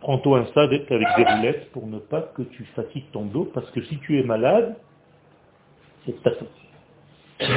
[0.00, 3.70] prends-toi un stade avec des roulettes pour ne pas que tu fatigues ton dos, parce
[3.70, 4.76] que si tu es malade,
[6.04, 6.48] c'est ta faute.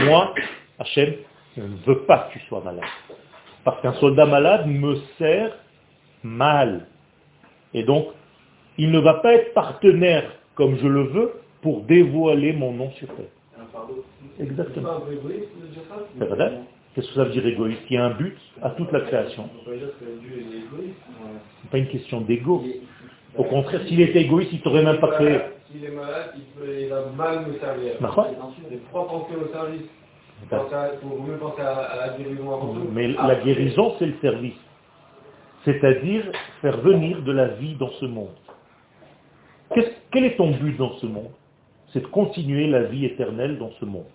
[0.06, 0.34] Moi,
[0.80, 1.16] Hachem,
[1.58, 2.86] je ne veux pas que tu sois malade.
[3.64, 5.56] Parce qu'un soldat malade me sert
[6.24, 6.88] mal.
[7.74, 8.08] Et donc,
[8.78, 13.08] il ne va pas être partenaire comme je le veux pour dévoiler mon nom sur
[13.16, 13.26] terre.
[14.40, 15.02] Exactement.
[16.20, 16.30] C'est
[16.96, 17.82] C'est Qu'est-ce que ça veut dire égoïste?
[17.90, 19.50] Il y a un but à toute la création.
[19.62, 20.96] On peut dire que Dieu est égoïste.
[21.06, 22.64] Ce n'est pas une question d'ego.
[23.38, 25.40] Au contraire, s'il était égoïste, il t'aurait même pas créé.
[25.70, 27.94] S'il est malade, il, va mal me servir.
[28.00, 29.82] Il au service.
[30.52, 32.18] À, à la.
[32.92, 34.54] Mais Ah, la guérison, c'est le service.
[35.66, 36.24] C'est-à-dire
[36.62, 38.36] faire venir de la vie dans ce monde.
[40.12, 41.32] Quel est ton but dans ce monde?
[41.92, 44.06] C'est de continuer la vie éternelle dans ce monde.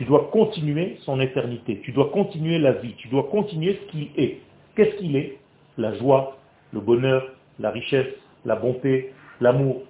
[0.00, 1.78] Tu dois continuer son éternité.
[1.84, 2.94] Tu dois continuer la vie.
[2.96, 4.38] Tu dois continuer ce qu'il est.
[4.74, 5.36] Qu'est-ce qu'il est?
[5.76, 6.38] La joie,
[6.72, 7.22] le bonheur,
[7.58, 8.06] la richesse,
[8.46, 9.82] la bonté, l'amour.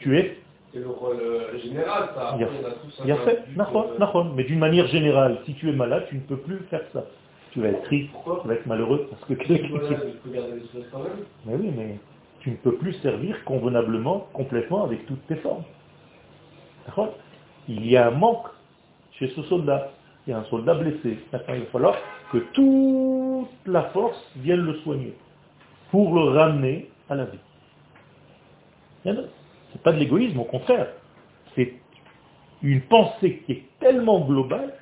[0.00, 0.38] Tu es?
[0.72, 2.36] C'est le rôle euh, général, ça.
[2.36, 6.38] On a fait, euh, mais d'une manière générale, si tu es malade, tu ne peux
[6.38, 7.04] plus faire ça.
[7.52, 8.40] Tu vas être triste, Pourquoi?
[8.42, 11.12] tu vas être malheureux, parce que Voilà, il faut garder les choses quand même.
[11.46, 11.98] Mais oui, mais
[12.40, 15.62] tu ne peux plus servir convenablement, complètement, avec toutes tes formes.
[16.86, 17.14] D'accord?
[17.68, 18.48] Il y a un manque
[19.18, 19.90] chez ce soldat.
[20.26, 21.18] Il y a un soldat blessé.
[21.32, 21.96] Il va falloir
[22.32, 25.14] que toute la force vienne le soigner
[25.90, 27.38] pour le ramener à la vie.
[29.04, 30.88] Ce n'est pas de l'égoïsme, au contraire.
[31.54, 31.74] C'est
[32.62, 34.72] une pensée qui est tellement globale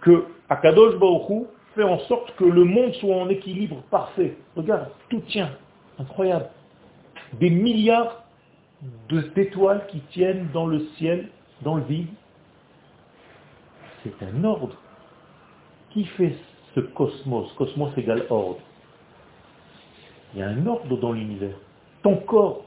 [0.00, 4.36] que Akadosh Baruch Hu fait en sorte que le monde soit en équilibre parfait.
[4.56, 5.50] Regarde, tout tient.
[5.98, 6.48] Incroyable.
[7.34, 8.24] Des milliards
[9.08, 11.28] d'étoiles qui tiennent dans le ciel,
[11.62, 12.08] dans le vide.
[14.02, 14.76] C'est un ordre.
[15.90, 16.36] Qui fait
[16.74, 17.52] ce cosmos?
[17.54, 18.60] Cosmos égale ordre.
[20.34, 21.56] Il y a un ordre dans l'univers.
[22.02, 22.64] Ton corps,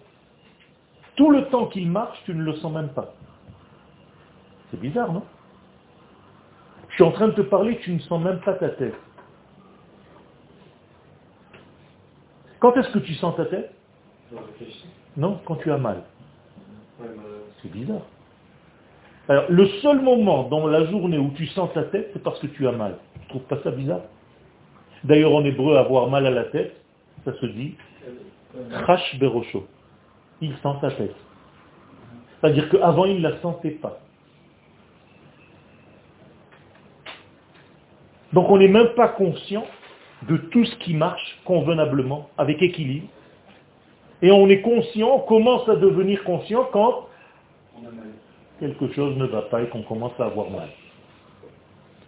[1.15, 3.13] tout le temps qu'il marche, tu ne le sens même pas.
[4.70, 5.24] C'est bizarre, non?
[6.89, 8.96] Je suis en train de te parler, tu ne sens même pas ta tête.
[12.60, 13.74] Quand est-ce que tu sens ta tête?
[15.17, 16.04] Non, quand tu as mal.
[17.00, 17.08] Mais,
[17.62, 18.02] C'est bizarre.
[19.29, 22.47] Alors, le seul moment dans la journée où tu sens ta tête, c'est parce que
[22.47, 22.97] tu as mal.
[23.21, 24.01] Tu trouves pas ça bizarre?
[25.03, 26.75] D'ailleurs, en hébreu, avoir mal à la tête,
[27.25, 27.75] ça se dit
[28.71, 29.67] Crash Berosho.
[30.41, 31.15] Il sent sa tête.
[32.39, 33.99] C'est-à-dire qu'avant, il ne la sentait pas.
[38.34, 39.65] Donc on n'est même pas conscient
[40.27, 43.07] de tout ce qui marche convenablement, avec équilibre.
[44.21, 47.07] Et on est conscient, on commence à devenir conscient quand
[48.62, 50.69] quelque chose ne va pas et qu'on commence à avoir mal.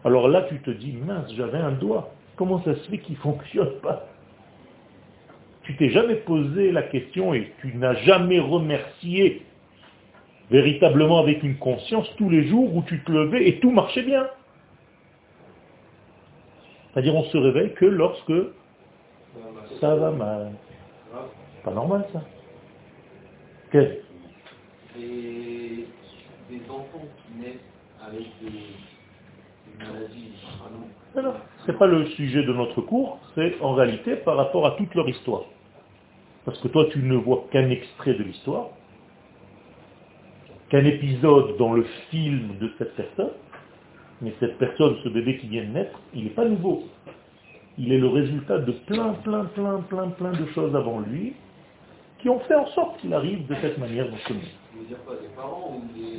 [0.06, 2.12] Alors là, tu te dis, mince, j'avais un doigt.
[2.36, 4.06] Comment ça se fait qu'il ne fonctionne pas?
[5.64, 9.42] Tu t'es jamais posé la question et tu n'as jamais remercié
[10.52, 14.28] véritablement avec une conscience tous les jours où tu te levais et tout marchait bien.
[16.92, 18.34] C'est-à-dire on se réveille que lorsque
[19.80, 20.52] ça va mal.
[21.64, 22.22] Pas normal ça.
[23.72, 24.04] Qu'est-ce
[26.54, 27.58] des, enfants qui naissent
[28.06, 30.34] avec des, maladies.
[31.16, 31.34] Ah non,
[31.66, 34.94] ce n'est pas le sujet de notre cours, c'est en réalité par rapport à toute
[34.96, 35.44] leur histoire.
[36.46, 38.70] Parce que toi, tu ne vois qu'un extrait de l'histoire,
[40.70, 43.32] qu'un épisode dans le film de cette personne,
[44.22, 46.84] mais cette personne, ce bébé qui vient de naître, il n'est pas nouveau.
[47.78, 51.34] Il est le résultat de plein, plein, plein, plein, plein de choses avant lui
[52.20, 54.63] qui ont fait en sorte qu'il arrive de cette manière dans ce monde.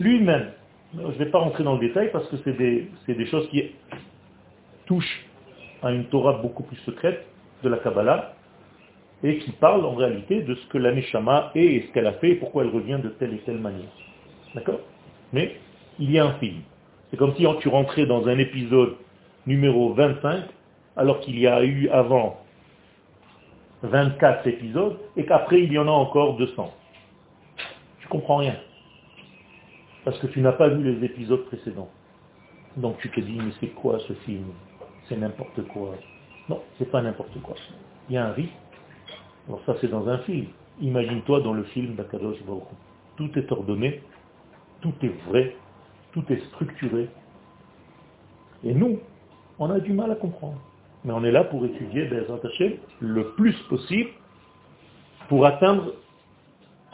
[0.01, 0.51] Lui-même.
[0.97, 3.73] Je ne vais pas rentrer dans le détail parce que c'est des, choses qui
[4.87, 5.27] touchent
[5.83, 7.27] à une Torah beaucoup plus secrète
[7.63, 8.35] de la Kabbalah
[9.23, 12.13] et qui parlent en réalité de ce que la Neshama est et ce qu'elle a
[12.15, 13.91] fait et pourquoi elle revient de telle et telle manière.
[14.55, 14.81] D'accord?
[15.33, 15.57] Mais
[15.99, 16.61] il y a un film.
[17.11, 18.97] C'est comme si tu rentrais dans un épisode
[19.47, 20.45] numéro 25,
[20.97, 22.39] alors qu'il y a eu avant
[23.83, 26.73] 24 épisodes, et qu'après il y en a encore 200.
[28.05, 28.57] Tu comprends rien.
[30.05, 31.89] Parce que tu n'as pas vu les épisodes précédents.
[32.77, 34.45] Donc tu te dis, mais c'est quoi ce film?
[35.09, 35.95] C'est n'importe quoi.
[36.51, 37.55] Non, c'est pas n'importe quoi.
[38.11, 38.53] Il y a un rythme.
[39.49, 40.49] Alors ça c'est dans un film.
[40.83, 42.65] Imagine-toi dans le film d'Akadosh Baruch.
[43.17, 44.03] Tout est ordonné,
[44.83, 45.57] tout est vrai,
[46.13, 47.09] tout est structuré.
[48.65, 49.01] Et nous,
[49.59, 50.61] on a du mal à comprendre.
[51.05, 52.11] Mais on est là pour étudier
[53.01, 54.11] le plus possible
[55.29, 55.95] pour atteindre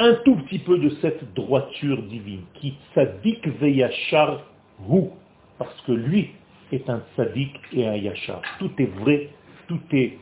[0.00, 4.42] un tout petit peu de cette droiture divine, qui tzaddik veyachar
[4.88, 5.10] hu,
[5.58, 6.30] parce que lui
[6.72, 8.40] est un tzaddik et un yachar.
[8.58, 9.28] Tout est vrai,
[9.68, 10.16] tout est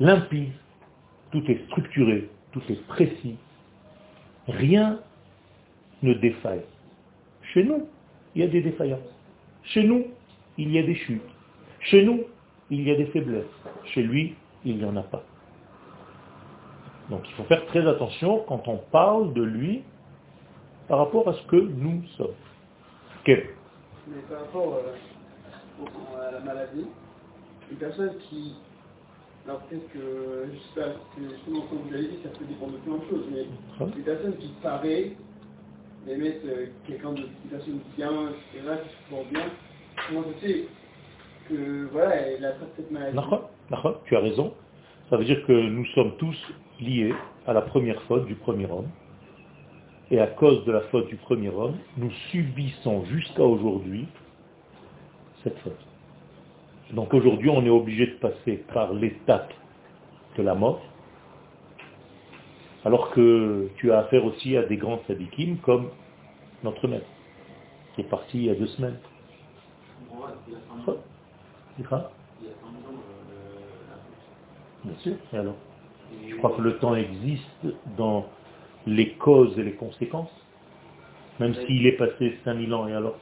[0.00, 0.50] limpide,
[1.30, 3.36] tout est structuré, tout est précis.
[4.48, 4.98] Rien
[6.02, 6.64] ne défaille.
[7.54, 7.86] Chez nous,
[8.34, 8.98] il y a des défaillances.
[9.62, 10.06] Chez nous,
[10.58, 11.22] il y a des chutes.
[11.82, 12.24] Chez nous,
[12.68, 13.44] il y a des faiblesses.
[13.94, 14.34] Chez lui,
[14.64, 15.22] il n'y en a pas.
[17.10, 19.82] Donc il faut faire très attention quand on parle de lui
[20.88, 22.34] par rapport à ce que nous sommes.
[23.24, 23.50] Quel
[24.08, 26.86] Mais par rapport euh, à la maladie,
[27.70, 28.54] une personne qui...
[29.46, 32.78] Alors peut-être que, je sais pas, justement comme vous l'avez dit, ça peut dépendre de
[32.78, 35.12] plein de choses, mais une personne qui paraît
[36.06, 38.10] mettre euh, quelqu'un de personne bien,
[38.56, 39.44] et là, qui se porte bien,
[40.08, 40.66] comment ça fait
[41.48, 43.18] que, voilà, elle a cette maladie?
[44.06, 44.54] Tu as raison.
[45.08, 46.36] Ça veut dire que nous sommes tous
[46.80, 47.14] liés
[47.46, 48.88] à la première faute du premier homme.
[50.10, 54.08] Et à cause de la faute du premier homme, nous subissons jusqu'à aujourd'hui
[55.44, 55.78] cette faute.
[56.92, 59.52] Donc aujourd'hui, on est obligé de passer par l'étape
[60.36, 60.80] de la mort,
[62.84, 65.90] alors que tu as affaire aussi à des grands sadikim comme
[66.64, 67.06] notre maître,
[67.94, 68.98] qui est parti il y a deux semaines.
[74.84, 75.54] Bien sûr, et alors?
[76.28, 78.26] Je crois que le temps existe dans
[78.86, 80.30] les causes et les conséquences
[81.38, 83.16] Même s'il est passé 5000 ans, et alors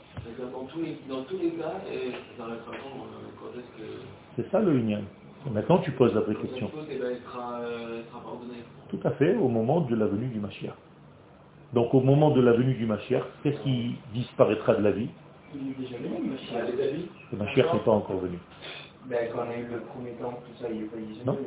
[0.53, 3.88] dans tous, les, dans tous les cas, et dans la quand est-ce que...
[4.37, 5.03] C'est ça le union.
[5.53, 6.70] Maintenant, tu poses la vraie question.
[8.90, 10.74] Tout à fait, au moment de la venue du Mashiach.
[11.74, 15.09] Donc au moment de la venue du Mashiach, qu'est-ce qui disparaîtra de la vie?
[15.55, 16.31] Il est déjà venu,
[17.33, 17.72] le Mashiach.
[17.72, 18.38] n'est pas encore venu.
[19.06, 21.38] Ben, quand on a eu le premier temps, tout ça, il n'est pas déjà Non,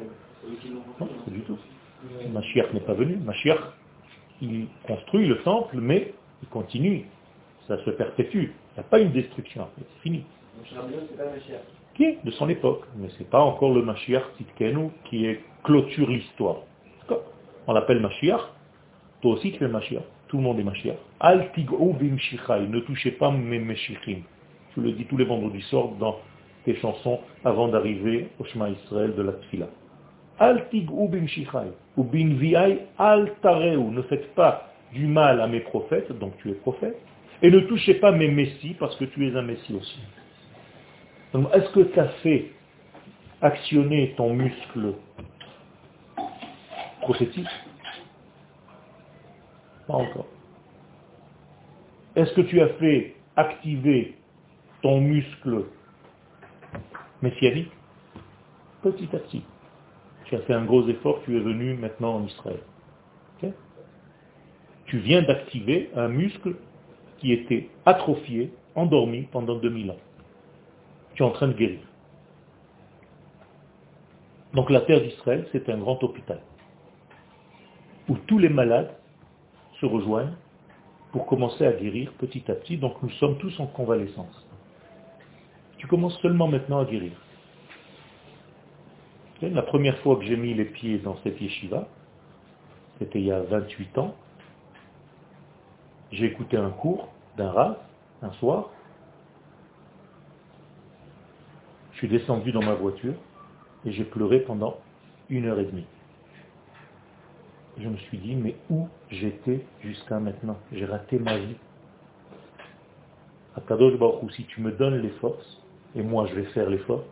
[1.00, 1.58] non pas du tout.
[2.32, 3.18] Mashiach n'est pas venu.
[3.18, 3.60] Mashiach,
[4.42, 7.06] il construit le temple, mais il continue.
[7.68, 8.38] Ça se perpétue.
[8.46, 10.24] Il n'y a pas une destruction c'est fini.
[11.94, 12.84] qui de son époque.
[12.98, 16.58] Mais ce n'est pas encore le Mashiach Titkenu qui est clôture l'histoire.
[17.68, 18.42] On l'appelle Mashiach.
[19.22, 20.04] Toi aussi tu es Mashiach.
[20.28, 20.98] Tout le monde est Mashiach.
[21.20, 24.22] Al Ne touchez pas mes Meshichim.
[24.76, 26.18] Je le dis tous les vendredis soirs dans
[26.66, 29.68] tes chansons avant d'arriver au Shema Israël de la Tfila.
[30.42, 31.08] Al Ou
[32.98, 33.30] al
[33.92, 36.98] Ne faites pas du mal à mes prophètes, donc tu es prophète.
[37.44, 40.00] Et ne touchez pas mes messies, parce que tu es un messie aussi.
[41.54, 42.52] Est-ce que tu as fait
[43.40, 44.96] actionner ton muscle
[47.02, 47.48] prophétique?
[49.88, 50.28] Pas encore.
[52.16, 54.16] Est-ce que tu as fait activer
[54.82, 55.66] ton muscle
[57.22, 57.72] messianique?
[58.82, 59.44] Petit à petit.
[60.32, 62.62] Tu as fait un gros effort, tu es venu maintenant en Israël.
[64.86, 66.56] tu viens d'activer un muscle
[67.18, 69.98] qui était atrophié, endormi pendant 2000 ans.
[71.16, 71.80] Tu es en train de guérir.
[74.54, 76.42] Donc la terre d'Israël, c'est un grand hôpital
[78.08, 78.94] où tous les malades
[79.82, 80.36] se rejoignent
[81.12, 82.78] pour commencer à guérir petit à petit.
[82.78, 84.48] Donc nous sommes tous en convalescence.
[85.78, 87.14] Tu commences seulement maintenant à guérir.
[89.42, 91.88] La première fois que j'ai mis les pieds dans cette yeshiva,
[93.00, 94.16] c'était il y a 28 ans,
[96.12, 97.78] j'ai écouté un cours d'un rat
[98.22, 98.70] un soir.
[101.94, 103.16] Je suis descendu dans ma voiture
[103.86, 104.78] et j'ai pleuré pendant
[105.30, 105.86] une heure et demie.
[107.80, 110.58] Je me suis dit, mais où j'étais jusqu'à maintenant?
[110.72, 111.56] J'ai raté ma vie.
[113.56, 115.64] À Kadosh Baruch si tu me donnes les forces,
[115.96, 117.04] et moi je vais faire l'effort,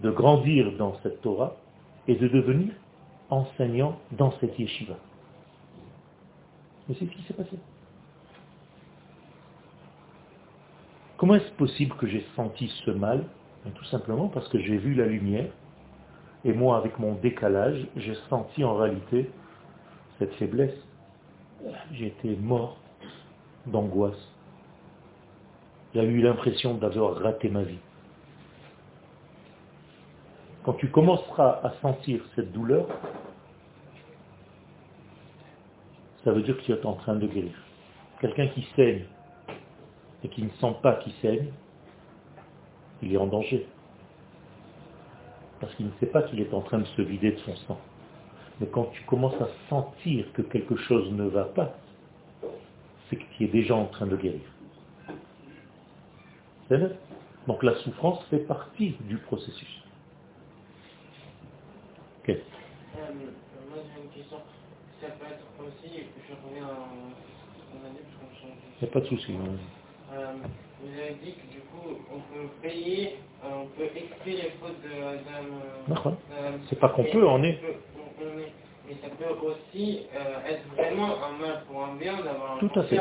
[0.00, 1.56] de grandir dans cette Torah
[2.08, 2.72] et de devenir
[3.30, 4.96] enseignant dans cette yeshiva.
[6.88, 7.56] Mais c'est ce qui s'est passé.
[11.16, 13.24] Comment est-ce possible que j'ai senti ce mal?
[13.74, 15.50] Tout simplement parce que j'ai vu la lumière,
[16.44, 19.30] et moi, avec mon décalage, j'ai senti en réalité
[20.18, 20.76] cette faiblesse.
[21.92, 22.76] J'ai été mort
[23.66, 24.30] d'angoisse.
[25.94, 27.78] J'ai eu l'impression d'avoir raté ma vie.
[30.64, 32.86] Quand tu commenceras à sentir cette douleur,
[36.24, 37.52] ça veut dire que tu es en train de guérir.
[38.18, 39.04] Quelqu'un qui saigne
[40.22, 41.48] et qui ne sent pas qu'il saigne,
[43.02, 43.66] il est en danger.
[45.60, 47.78] Parce qu'il ne sait pas qu'il est en train de se vider de son sang.
[48.58, 51.74] Mais quand tu commences à sentir que quelque chose ne va pas,
[53.10, 54.40] c'est que tu es déjà en train de guérir.
[57.46, 59.83] Donc la souffrance fait partie du processus.
[62.96, 63.12] Euh,
[63.68, 64.38] moi j'ai une question.
[65.00, 66.76] Ça peut être aussi, je reviens à
[67.58, 68.58] ce qu'on a dit, parce qu'on change.
[68.80, 69.32] Il n'y a pas de souci.
[70.12, 70.32] Euh,
[70.82, 74.82] vous avez dit que du coup, on peut payer, euh, on peut expier les fautes
[74.82, 75.60] d'âme.
[76.70, 77.58] C'est pas qu'on peut, on est.
[78.86, 82.80] Mais ça peut aussi euh, être vraiment un mal pour un bien d'avoir un Tout
[82.80, 82.96] à fait.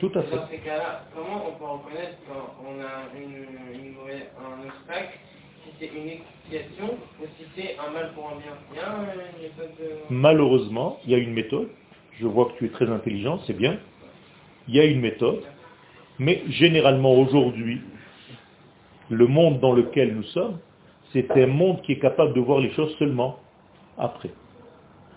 [0.00, 0.36] Tout à fait.
[0.36, 3.96] Dans ces cas-là, comment on peut reconnaître qu'on a une, une,
[4.38, 5.18] un obstacle
[5.64, 9.26] si c'est une expiation ou si c'est un mal pour un bien Il y a
[9.30, 10.14] une méthode de...
[10.14, 11.68] Malheureusement, il y a une méthode.
[12.20, 13.78] Je vois que tu es très intelligent, c'est bien.
[14.68, 15.42] Il y a une méthode.
[16.18, 17.80] Mais généralement aujourd'hui,
[19.10, 20.58] le monde dans lequel nous sommes,
[21.12, 23.38] c'est un monde qui est capable de voir les choses seulement
[23.98, 24.30] après.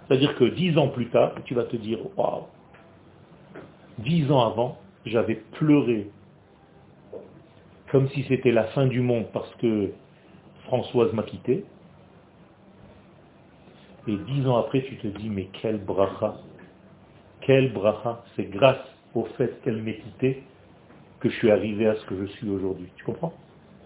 [0.08, 2.44] C'est-à-dire que dix ans plus tard, tu vas te dire, waouh,
[4.00, 6.08] dix ans avant, j'avais pleuré
[7.92, 9.92] comme si c'était la fin du monde parce que
[10.68, 11.66] Françoise m'a quitté.
[14.08, 16.36] Et dix ans après, tu te dis, mais quel bracha,
[17.42, 20.44] quel bracha, c'est grâce au fait qu'elle m'ait quitté
[21.20, 22.88] que je suis arrivé à ce que je suis aujourd'hui.
[22.96, 23.34] Tu comprends?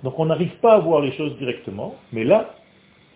[0.04, 2.56] Donc on n'arrive pas à voir les choses directement, mais là,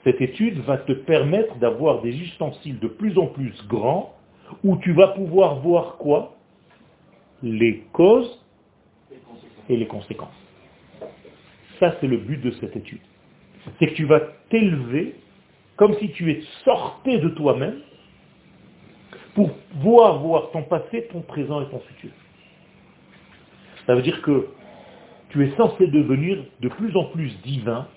[0.04, 4.14] cette étude va te permettre d'avoir des ustensiles de plus en plus grands
[4.64, 6.36] où tu vas pouvoir voir quoi?
[7.42, 8.40] Les causes
[9.70, 10.30] et les conséquences.
[11.80, 13.02] Ça, c'est le but de cette étude.
[13.80, 15.16] C'est que tu vas t'élever
[15.76, 17.82] comme si tu es sorti de toi-même
[19.34, 22.12] pour voir, voir ton passé, ton présent et ton futur.
[23.86, 24.48] Ça veut dire que
[25.30, 27.88] tu es censé devenir de plus en plus divin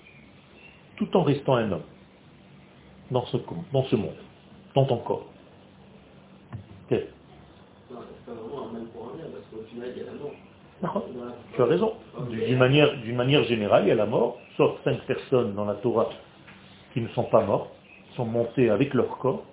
[0.97, 1.83] tout en restant un homme
[3.11, 3.37] dans ce,
[3.71, 4.17] dans ce monde,
[4.75, 5.25] dans ton corps.
[11.55, 11.93] Tu as raison.
[12.29, 16.09] D'une manière, générale, il y a la mort, sauf cinq personnes dans la Torah
[16.93, 17.69] qui ne sont pas mortes,
[18.15, 19.43] sont montées avec leur corps,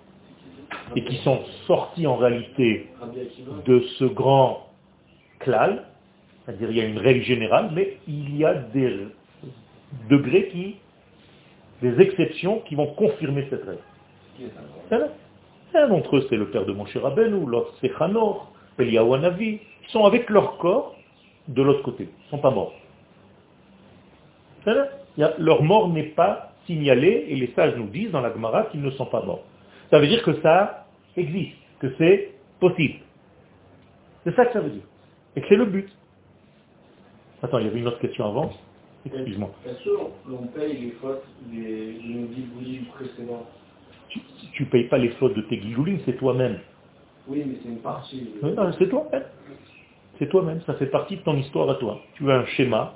[0.95, 2.87] et qui sont sorties en réalité
[3.65, 4.67] de ce grand
[5.39, 5.83] klal,
[6.45, 9.07] c'est-à-dire il y a une règle générale, mais il y a des
[10.09, 10.75] degrés qui,
[11.81, 15.09] des exceptions qui vont confirmer cette règle.
[15.73, 19.59] Un d'entre eux, c'est le père de mon cher ou l'autre c'est Hanor, Eliyahu Hanavi,
[19.83, 20.96] ils sont avec leur corps
[21.47, 22.73] de l'autre côté, ils ne sont pas morts.
[25.39, 28.91] Leur mort n'est pas signalée, et les sages nous disent dans la Gemara qu'ils ne
[28.91, 29.43] sont pas morts.
[29.89, 30.85] Ça veut dire que ça
[31.15, 32.99] existe, que c'est possible.
[34.23, 34.83] C'est ça que ça veut dire.
[35.35, 35.89] Et que c'est le but.
[37.41, 38.51] Attends, il y avait une autre question avant.
[39.05, 39.49] Excuse-moi.
[39.65, 41.99] Est-ce qu'on paye les fautes des
[42.53, 43.45] bouddhistes précédents?
[44.09, 46.59] Tu ne payes pas les fautes de tes guigoulines, c'est toi-même.
[47.27, 48.29] Oui, mais c'est une partie.
[48.79, 49.23] c'est toi-même.
[50.19, 51.99] C'est toi-même, ça fait partie de ton histoire à toi.
[52.15, 52.93] Tu as un schéma,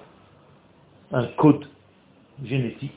[1.12, 1.66] un code
[2.44, 2.94] génétique,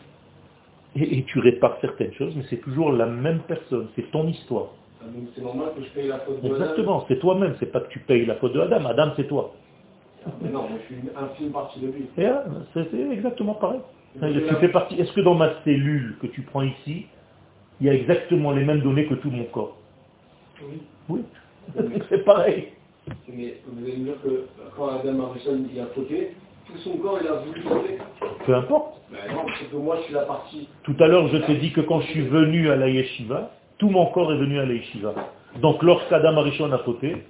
[0.97, 4.69] et, tu répares certaines choses, mais c'est toujours la même personne, c'est ton histoire.
[5.01, 7.89] Ah, c'est normal que je paye la faute de Exactement, c'est toi-même, c'est pas que
[7.89, 8.87] tu payes la faute de Adam.
[8.87, 9.53] Adam, c'est toi.
[10.25, 12.07] Ah, mais non, moi je suis une infime partie de lui.
[12.17, 13.81] c'est exactement pareil.
[14.21, 14.95] Tu fais partie.
[15.01, 17.07] Est-ce que dans ma cellule que tu prends ici,
[17.81, 19.77] il y a exactement les mêmes données que tout mon corps?
[20.63, 20.81] Oui.
[21.09, 21.23] Oui.
[22.09, 22.69] c'est pareil.
[23.29, 24.47] Mais vous allez me dire que
[24.77, 26.33] quand Adam Harrison il a fauté,
[26.67, 27.99] tout son corps il a voulu sauter
[28.47, 29.01] Peu importe.
[29.11, 30.69] Ben non, parce que moi je suis la partie.
[30.83, 33.91] Tout à l'heure je t'ai dit que quand je suis venu à la yeshiva, tout
[33.91, 35.15] mon corps est venu à la yeshiva.
[35.61, 37.25] Donc lorsqu'Adam Arishon a fauté,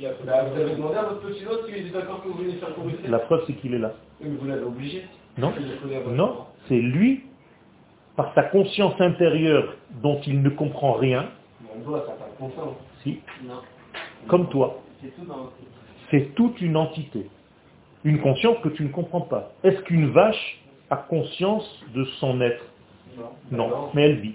[0.00, 2.74] ben, vous avez demandé à votre petit l'autre s'il est d'accord que vous venez faire
[2.74, 3.92] corriger La preuve c'est qu'il est là.
[4.20, 5.04] Mais vous l'avez obligé
[5.38, 5.52] Non,
[6.10, 7.24] non, c'est lui,
[8.16, 11.30] par sa conscience intérieure dont il ne comprend rien.
[11.74, 12.74] On doit, ça pas conscience.
[13.02, 13.20] Si.
[13.44, 13.60] Non.
[14.28, 14.82] Comme toi.
[16.10, 17.28] C'est toute une entité.
[18.04, 19.52] Une conscience que tu ne comprends pas.
[19.64, 22.64] Est-ce qu'une vache a conscience de son être
[23.50, 23.68] non.
[23.68, 23.90] non.
[23.94, 24.34] mais elle vit.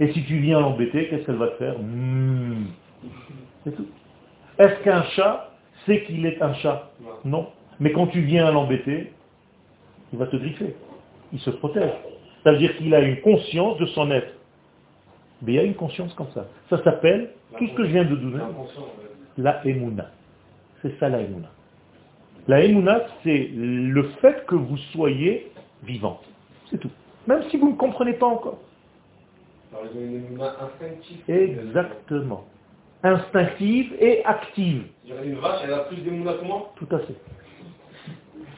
[0.00, 2.66] Et si tu viens l'embêter, qu'est-ce qu'elle va te faire hmm.
[3.64, 3.86] C'est tout.
[4.58, 5.50] Est-ce qu'un chat
[5.86, 6.90] sait qu'il est un chat
[7.24, 7.48] Non.
[7.80, 9.12] Mais quand tu viens l'embêter,
[10.12, 10.74] il va te griffer.
[11.32, 11.92] Il se protège.
[12.44, 14.32] Ça veut dire qu'il a une conscience de son être.
[15.42, 16.46] Mais il y a une conscience comme ça.
[16.70, 18.42] Ça s'appelle, tout ce que je viens de donner,
[19.38, 20.10] la émouna.
[20.82, 21.50] C'est ça la émouna.
[22.46, 25.50] La émouna, c'est le fait que vous soyez
[25.82, 26.22] vivante.
[26.70, 26.90] C'est tout.
[27.26, 28.58] Même si vous ne comprenez pas encore.
[31.28, 32.44] Exactement.
[33.02, 34.84] Instinctive et active.
[35.06, 36.72] Une vache, elle a plus d'émouna que moi?
[36.76, 37.16] Tout à fait.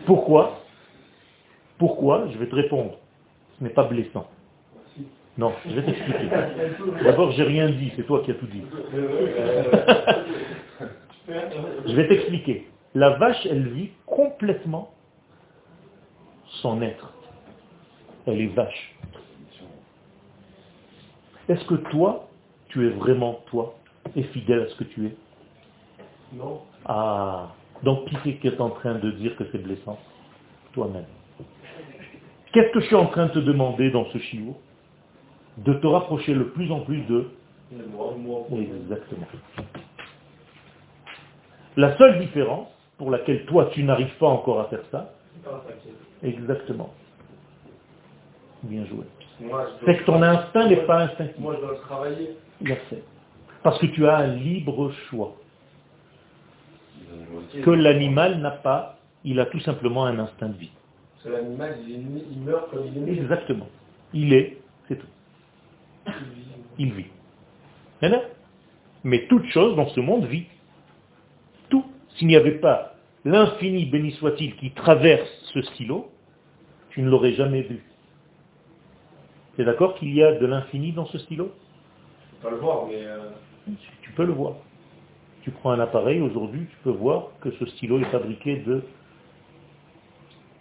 [0.04, 0.60] Pourquoi?
[1.78, 2.28] Pourquoi?
[2.32, 2.98] Je vais te répondre.
[3.58, 4.28] Ce n'est pas blessant.
[5.38, 6.28] Non, je vais t'expliquer.
[7.04, 8.62] D'abord, j'ai rien dit, c'est toi qui as tout dit.
[11.86, 12.68] je vais t'expliquer.
[12.94, 14.94] La vache, elle vit complètement
[16.62, 17.12] son être.
[18.26, 18.94] Elle est vache.
[21.48, 22.28] Est-ce que toi,
[22.68, 23.76] tu es vraiment toi
[24.16, 25.16] et fidèle à ce que tu es?
[26.32, 26.62] Non.
[26.86, 29.98] Ah, donc qui c'est qui est en train de dire que c'est blessant?
[30.72, 31.04] Toi-même.
[32.52, 34.56] Qu'est-ce que je suis en train de te demander dans ce chiot?
[35.58, 37.26] De te rapprocher le plus en plus de...
[37.72, 39.26] Exactement.
[41.76, 45.12] La seule différence pour laquelle toi tu n'arrives pas encore à faire ça,
[46.22, 46.92] exactement.
[48.62, 49.04] Bien joué.
[49.84, 51.38] C'est que ton instinct n'est pas instinctif.
[51.38, 52.36] Moi je dois travailler.
[52.64, 53.02] fait.
[53.62, 55.34] Parce que tu as un libre choix.
[57.62, 60.70] Que l'animal n'a pas, il a tout simplement un instinct de vie.
[61.24, 63.66] L'animal, il, meurt comme il est Exactement.
[64.14, 64.58] Il est,
[66.78, 67.06] il vit.
[69.04, 70.46] Mais toute chose dans ce monde vit.
[71.68, 71.84] Tout.
[72.16, 72.94] S'il n'y avait pas
[73.24, 76.10] l'infini, béni soit-il, qui traverse ce stylo,
[76.90, 77.84] tu ne l'aurais jamais vu.
[79.54, 81.52] Tu es d'accord qu'il y a de l'infini dans ce stylo
[82.30, 83.04] Tu peux le voir, mais...
[83.04, 83.30] Euh,
[84.02, 84.54] tu peux le voir.
[85.42, 88.82] Tu prends un appareil, aujourd'hui, tu peux voir que ce stylo est fabriqué de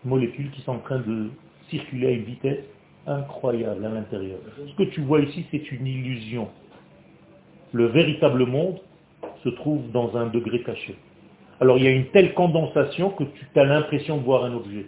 [0.04, 1.30] molécules qui sont en train de
[1.70, 2.66] circuler à une vitesse
[3.08, 4.40] incroyable à l'intérieur.
[4.68, 6.50] Ce que tu vois ici, c'est une illusion.
[7.74, 8.80] Le véritable monde
[9.44, 10.96] se trouve dans un degré caché.
[11.60, 14.88] Alors il y a une telle condensation que tu as l'impression de voir un objet.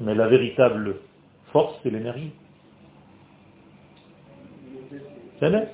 [0.00, 0.96] Mais la véritable
[1.52, 2.32] force, c'est l'énergie.
[5.38, 5.68] C'est net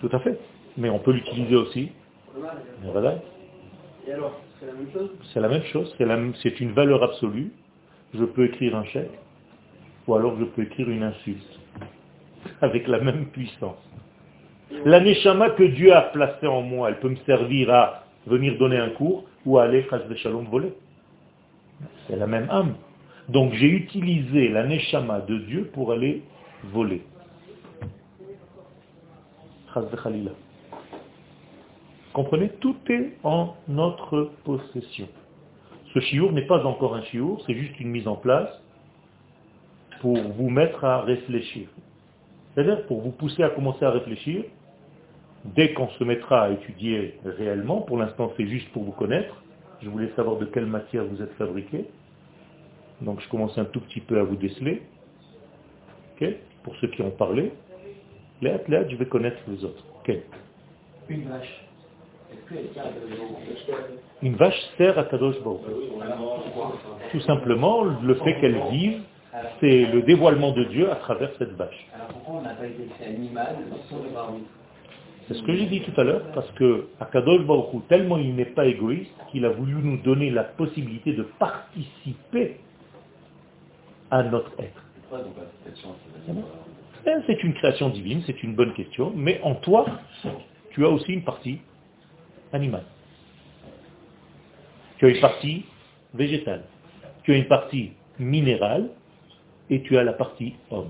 [0.00, 0.38] Tout à fait.
[0.76, 1.90] Mais on peut l'utiliser aussi.
[4.06, 5.10] Et alors, c'est la même chose?
[5.32, 5.94] C'est la même chose.
[6.42, 7.52] C'est une valeur absolue
[8.14, 9.18] je peux écrire un chèque,
[10.06, 11.60] ou alors je peux écrire une insulte,
[12.60, 13.76] avec la même puissance.
[14.84, 18.78] La neshama que Dieu a placée en moi, elle peut me servir à venir donner
[18.78, 20.72] un cours, ou à aller, de shalom, voler.
[22.06, 22.74] C'est la même âme.
[23.28, 26.22] Donc j'ai utilisé la neshama de Dieu pour aller
[26.64, 27.02] voler.
[32.12, 32.48] Comprenez?
[32.60, 35.08] Tout est en notre possession.
[35.94, 38.50] Ce chiour n'est pas encore un chiour, c'est juste une mise en place
[40.00, 41.68] pour vous mettre à réfléchir.
[42.54, 44.44] C'est-à-dire pour vous pousser à commencer à réfléchir.
[45.44, 49.42] Dès qu'on se mettra à étudier réellement, pour l'instant c'est juste pour vous connaître,
[49.80, 51.86] je voulais savoir de quelle matière vous êtes fabriqué.
[53.00, 54.82] Donc je commence un tout petit peu à vous déceler.
[56.64, 57.52] pour ceux qui ont parlé.
[58.42, 58.58] Là,
[58.88, 59.84] je vais connaître les autres.
[61.08, 61.67] Une vache.
[64.22, 65.60] Une vache sert à Kadosh Baruch.
[67.12, 69.02] Tout simplement, le fait qu'elle vive,
[69.60, 71.86] C'est le dévoilement de Dieu à travers cette vache.
[75.26, 78.46] C'est ce que j'ai dit tout à l'heure, parce que Akadosh Baruch tellement il n'est
[78.46, 82.56] pas égoïste, qu'il a voulu nous donner la possibilité de participer
[84.10, 84.84] à notre être.
[87.06, 89.84] Eh, c'est une création divine, c'est une bonne question, mais en toi,
[90.70, 91.60] tu as aussi une partie
[92.52, 92.84] animale.
[94.98, 95.64] Tu as une partie
[96.14, 96.64] végétale.
[97.22, 98.88] Tu as une partie minérale
[99.70, 100.88] et tu as la partie homme.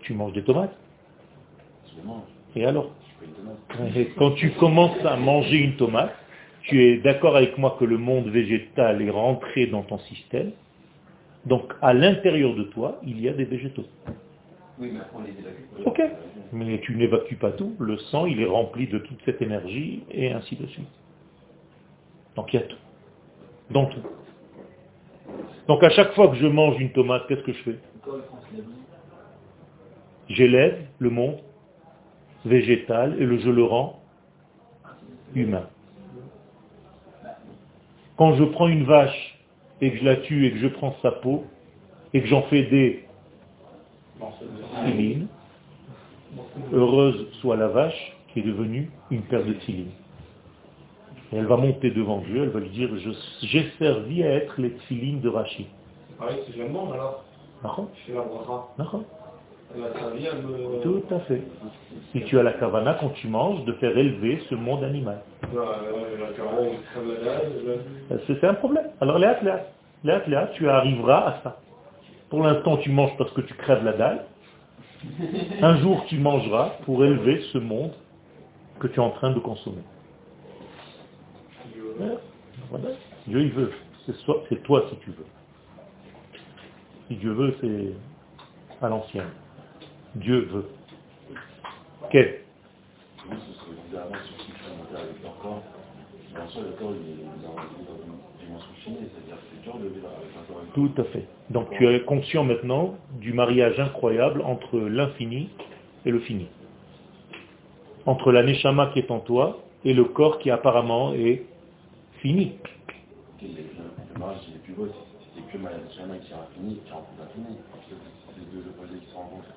[0.00, 0.76] Tu manges des tomates
[2.54, 2.90] Et alors
[4.18, 6.14] Quand tu commences à manger une tomate,
[6.62, 10.52] tu es d'accord avec moi que le monde végétal est rentré dans ton système.
[11.46, 13.86] Donc à l'intérieur de toi, il y a des végétaux.
[14.78, 15.86] Oui, mais on les évacue.
[15.86, 16.02] Ok.
[16.52, 17.74] Mais tu n'évacues pas tout.
[17.78, 20.88] Le sang, il est rempli de toute cette énergie et ainsi de suite.
[22.36, 22.76] Donc il y a tout.
[23.70, 24.02] Dans tout.
[25.68, 27.78] Donc à chaque fois que je mange une tomate, qu'est-ce que je fais?
[30.28, 31.38] J'élève le monde
[32.44, 34.00] végétal et le, je le rends
[35.34, 35.68] humain.
[38.16, 39.38] Quand je prends une vache
[39.80, 41.44] et que je la tue et que je prends sa peau
[42.12, 43.04] et que j'en fais des
[44.84, 45.26] filines,
[46.72, 49.92] heureuse soit la vache qui est devenue une paire de filines.
[51.32, 52.90] Et elle va monter devant Dieu, elle va lui dire,
[53.42, 55.66] j'ai servi à être les filines de Rachid.
[56.46, 57.24] Si je le mange alors
[57.62, 58.98] Je fais la bracha.
[59.74, 60.82] Me...
[60.82, 61.42] Tout à fait.
[62.12, 65.18] Si tu as la kavana, quand tu manges, de faire élever ce monde animal.
[68.26, 68.90] C'est un problème.
[69.00, 69.40] Alors Léa,
[70.04, 71.56] Léa, tu arriveras à ça.
[72.30, 74.24] Pour l'instant, tu manges parce que tu crèves la dalle.
[75.60, 77.92] Un jour, tu mangeras pour élever ce monde
[78.80, 79.82] que tu es en train de consommer.
[83.26, 83.72] Dieu, il veut.
[84.06, 85.26] C'est toi si tu veux.
[87.08, 89.30] Si Dieu veut, c'est à l'ancienne.
[90.14, 90.68] Dieu veut.
[92.10, 92.40] Quel?
[100.74, 101.26] Tout à fait.
[101.50, 105.48] Donc tu es conscient maintenant du mariage incroyable entre l'infini
[106.04, 106.48] et le fini.
[108.06, 111.42] Entre la neshama qui est en toi et le corps qui apparemment est
[112.20, 112.52] fini.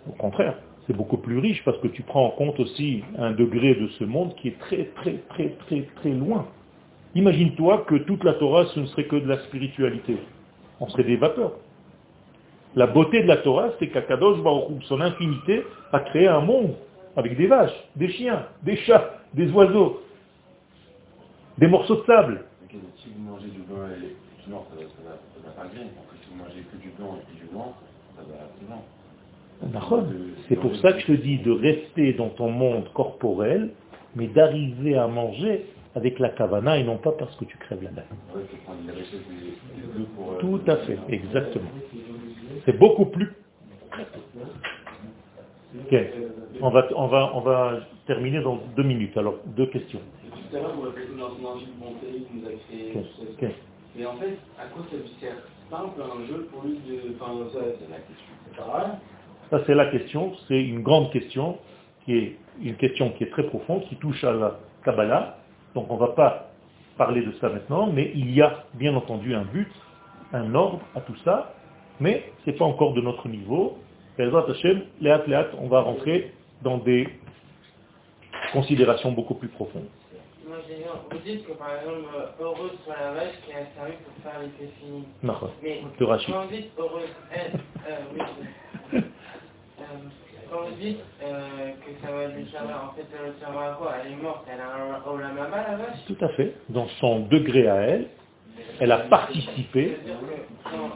[0.08, 3.76] Au contraire, c'est beaucoup plus riche parce que tu prends en compte aussi un degré
[3.76, 6.48] de ce monde qui est très très très très très loin.
[7.16, 10.18] Imagine-toi que toute la Torah, ce ne serait que de la spiritualité.
[10.80, 11.54] On serait des vapeurs.
[12.76, 16.76] La beauté de la Torah, c'est qu'Akadosh Baruch son infinité, a créé un monde
[17.16, 20.02] avec des vaches, des chiens, des chats, des oiseaux,
[21.58, 22.44] des morceaux de sable
[22.98, 26.64] si vous mangez du blanc et du noir, ça ne va, pas si vous mangez
[26.72, 27.74] que du blanc et du blanc,
[28.16, 30.04] ça va.
[30.50, 33.72] C'est pour ça que je te dis de rester dans ton monde corporel,
[34.16, 35.66] mais d'arriver à manger
[35.98, 38.06] avec la kavana et non pas parce que tu crèves la dalle.
[40.40, 41.70] Tout à fait, exactement.
[42.66, 43.34] C'est beaucoup plus...
[45.80, 45.96] Ok,
[46.62, 49.18] on va, on, va, on va terminer dans deux minutes.
[49.18, 50.00] Alors, deux questions
[50.50, 52.52] tout à l'heure, vous répétez de il nous a
[53.38, 53.56] créé.
[53.96, 56.64] Mais en fait, à quoi ça lui sert C'est pas un peu un jeu pour
[56.64, 57.16] lui de.
[57.16, 58.34] Enfin, ça, c'est la question.
[58.46, 59.00] C'est pas
[59.50, 60.34] Ça, c'est la question.
[60.48, 61.58] C'est une grande question,
[62.06, 65.38] qui est une question qui est très profonde, qui touche à la Kabbalah.
[65.78, 66.50] Donc, on ne va pas
[66.98, 69.72] parler de ça maintenant, mais il y a bien entendu un but,
[70.34, 71.54] un ordre à tout ça,
[72.00, 73.78] mais ce n'est pas encore de notre niveau.
[74.18, 74.82] Hashem,
[75.62, 77.08] on va rentrer dans des
[78.54, 79.86] considérations beaucoup plus profondes
[81.12, 84.40] vous dites que par exemple, euh, heureuse soit la vache qui a servi pour faire
[84.40, 85.04] les fini.
[85.24, 86.34] Non, mais de Rachid.
[86.34, 88.20] quand vous dites heureuse, elle, euh, oui,
[88.94, 89.02] euh,
[90.52, 93.74] quand vous dites euh, que ça va lui servir, en fait, elle lui servira à
[93.74, 93.94] quoi?
[94.04, 96.06] Elle est morte, elle a un olamama la vache?
[96.08, 96.54] Tout à fait.
[96.70, 98.08] Dans son degré à elle,
[98.80, 99.98] elle a participé.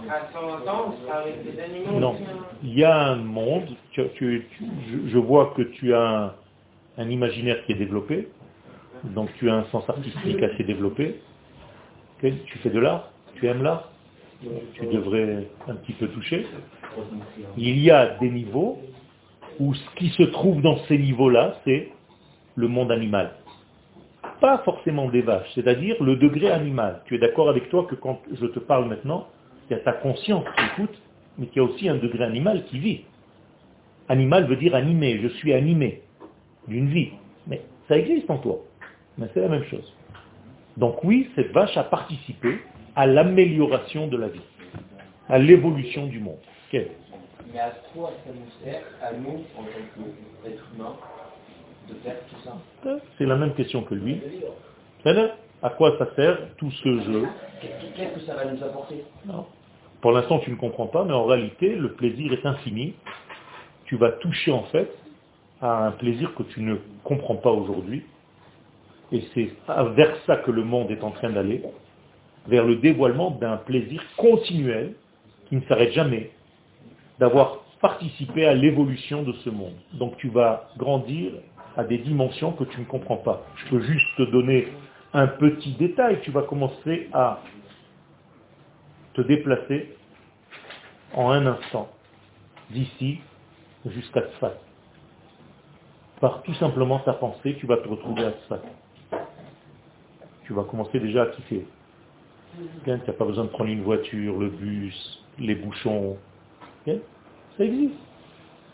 [0.09, 2.15] À 120 ans, on sera avec des animaux Non,
[2.63, 6.33] il y a un monde, tu, tu, tu, je, je, vois que tu as un,
[6.97, 8.27] un imaginaire qui est développé,
[9.03, 11.21] donc tu as un sens artistique assez développé.
[12.21, 13.11] Tu fais de l'art?
[13.35, 13.89] Tu aimes l'art?
[14.73, 16.45] Tu devrais un petit peu toucher.
[17.57, 18.79] Il y a des niveaux
[19.61, 21.89] où ce qui se trouve dans ces niveaux-là, c'est
[22.55, 23.33] le monde animal.
[24.39, 27.03] Pas forcément des vaches, c'est-à-dire le degré animal.
[27.05, 29.27] Tu es d'accord avec toi que quand je te parle maintenant,
[29.69, 30.99] il y a ta conscience qui écoute,
[31.37, 33.01] mais qu'il y a aussi un degré animal qui vit.
[34.09, 36.01] Animal veut dire animé, je suis animé
[36.67, 37.09] d'une vie.
[37.45, 38.61] Mais ça existe en toi.
[39.19, 39.95] Mais c'est la même chose.
[40.75, 42.61] Donc oui, cette vache a participé
[42.95, 44.41] à l'amélioration de la vie.
[45.29, 46.39] à l'évolution du monde.
[47.53, 50.03] Mais à quoi ça nous sert, à nous, en tant
[50.43, 50.95] qu'êtres humains,
[51.89, 52.57] de faire tout ça
[53.17, 54.21] C'est la même question que lui.
[55.63, 57.27] À quoi ça sert tout ce jeu?
[57.61, 59.03] Qu'est-ce que ça va nous apporter?
[59.25, 59.45] Non.
[60.01, 62.95] Pour l'instant, tu ne comprends pas, mais en réalité, le plaisir est infini.
[63.85, 64.89] Tu vas toucher en fait
[65.61, 68.03] à un plaisir que tu ne comprends pas aujourd'hui.
[69.11, 69.51] Et c'est
[69.95, 71.61] vers ça que le monde est en train d'aller,
[72.47, 74.95] vers le dévoilement d'un plaisir continuel
[75.47, 76.31] qui ne s'arrête jamais,
[77.21, 79.75] d'avoir participé à l'évolution de ce monde.
[79.93, 81.33] Donc tu vas grandir
[81.77, 83.43] à des dimensions que tu ne comprends pas.
[83.57, 84.67] Je peux juste te donner
[85.13, 86.19] un petit détail.
[86.23, 87.39] Tu vas commencer à
[89.13, 89.95] te déplacer
[91.13, 91.89] en un instant,
[92.71, 93.19] d'ici
[93.85, 94.53] jusqu'à Tzfat.
[96.21, 98.61] Par tout simplement ta pensée, tu vas te retrouver à Tzfat.
[100.45, 101.67] Tu vas commencer déjà à kiffer.
[102.83, 106.17] Tu n'as pas besoin de prendre une voiture, le bus, les bouchons.
[106.85, 107.95] Ça existe.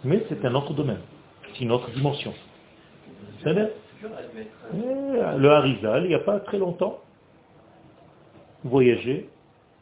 [0.03, 1.01] Mais c'est un autre domaine.
[1.53, 2.33] C'est une autre dimension.
[3.43, 6.99] C'est Le Harizal, il n'y a pas très longtemps,
[8.63, 9.29] voyager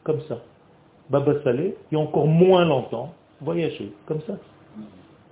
[0.04, 0.42] comme ça.
[1.10, 4.38] Baba Salé, il y a encore moins longtemps, voyager comme ça.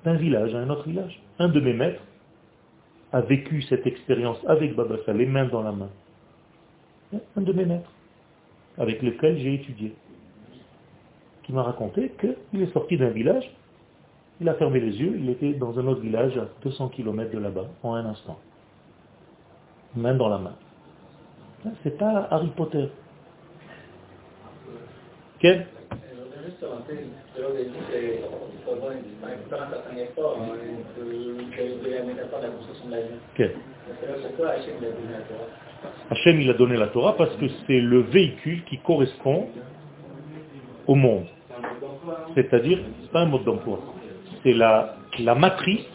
[0.05, 1.21] D'un village à un autre village.
[1.39, 2.03] Un de mes maîtres
[3.13, 5.91] a vécu cette expérience avec Baba Salé, main dans la main.
[7.37, 7.91] Un de mes maîtres,
[8.77, 9.95] avec lequel j'ai étudié,
[11.45, 13.51] qui m'a raconté qu'il est sorti d'un village,
[14.41, 17.39] il a fermé les yeux, il était dans un autre village à 200 km de
[17.39, 18.39] là-bas, en un instant.
[19.95, 20.57] Main dans la main.
[21.83, 22.89] C'est pas Harry Potter.
[25.39, 25.67] Quel
[36.11, 39.49] Hachem, il a donné la Torah parce que c'est le véhicule qui correspond
[40.87, 41.27] au monde.
[42.35, 43.81] C'est-à-dire, c'est pas un mode d'emploi,
[44.43, 44.97] c'est la,
[45.35, 45.87] matrice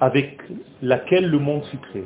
[0.00, 0.40] avec
[0.82, 2.04] laquelle le monde fut créé.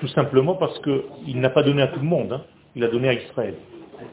[0.00, 2.44] Tout simplement parce qu'il n'a pas donné à tout le monde, hein.
[2.74, 3.54] il a donné à Israël.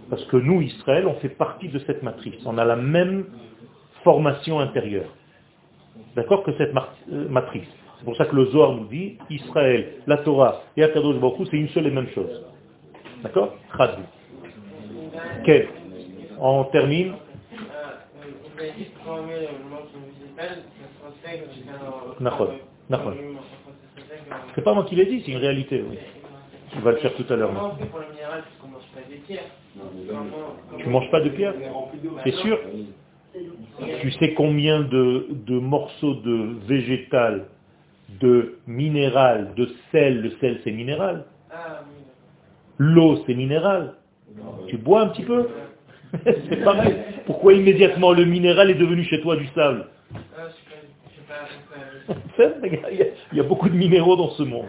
[0.10, 2.36] Parce que nous, Israël, on fait partie de cette matrice.
[2.46, 3.26] On a la même
[4.04, 5.10] formation intérieure.
[6.16, 6.74] D'accord Que cette
[7.12, 7.68] euh, matrice.
[8.04, 11.56] C'est pour ça que le Zohar nous dit, Israël, la Torah et Akadosh Baruch c'est
[11.56, 12.44] une seule et même chose.
[13.24, 14.02] D'accord Khadou.
[15.40, 15.68] Ok.
[16.42, 17.14] On termine.
[24.54, 25.82] C'est pas moi qui l'ai dit, c'est une réalité.
[25.90, 25.98] Oui.
[26.76, 27.78] On va le faire tout à l'heure.
[30.78, 31.54] Tu manges pas de pierre
[32.26, 32.60] C'est sûr
[34.02, 37.46] Tu sais combien de, morceaux de végétal,
[38.20, 41.26] de minéral, de sel, le sel c'est minéral.
[42.78, 43.94] L'eau c'est minéral.
[44.68, 45.48] Tu bois un petit peu
[46.26, 46.96] C'est pareil.
[47.26, 49.88] Pourquoi immédiatement le minéral est devenu chez toi du sable
[52.38, 54.68] il y a beaucoup de minéraux dans ce monde.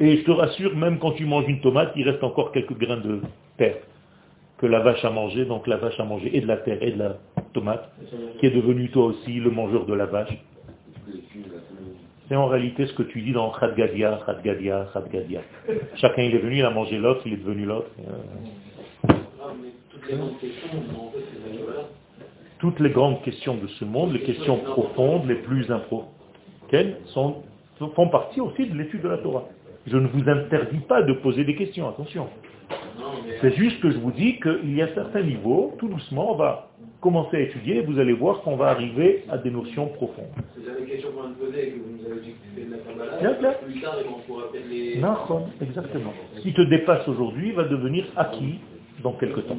[0.00, 2.96] Et je te rassure, même quand tu manges une tomate, il reste encore quelques grains
[2.96, 3.20] de
[3.56, 3.76] terre
[4.58, 5.44] que la vache a mangé.
[5.44, 7.16] Donc la vache a mangé et de la terre et de la
[7.52, 7.90] tomate,
[8.40, 10.36] qui est devenu toi aussi le mangeur de la vache.
[12.28, 15.40] C'est en réalité ce que tu dis dans Khadgadia, Khadgadia, Khadgadia.
[15.96, 17.90] Chacun il est venu, il a mangé l'autre, il est devenu l'autre.
[22.58, 26.10] Toutes les grandes questions de ce monde, les questions profondes, les plus importantes,
[27.06, 27.42] sont,
[27.94, 29.44] font partie aussi de l'étude de la Torah.
[29.86, 32.28] Je ne vous interdis pas de poser des questions, attention.
[33.42, 36.70] C'est juste que je vous dis qu'il y a certains niveaux, tout doucement, on va
[37.04, 40.24] commencer à étudier et vous allez voir qu'on va arriver à des notions profondes.
[40.56, 43.96] C'est question qu'on poser que vous nous avez dit que de la plus tard,
[44.70, 44.96] les...
[44.98, 46.14] Non, exactement.
[46.36, 48.58] Ce qui te dépasse aujourd'hui va devenir acquis
[49.02, 49.58] dans quelques temps.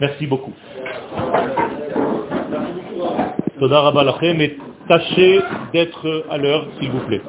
[0.00, 0.52] Merci beaucoup.
[4.88, 5.40] Tachez
[5.72, 7.20] d'être à l'heure, s'il vous plaît.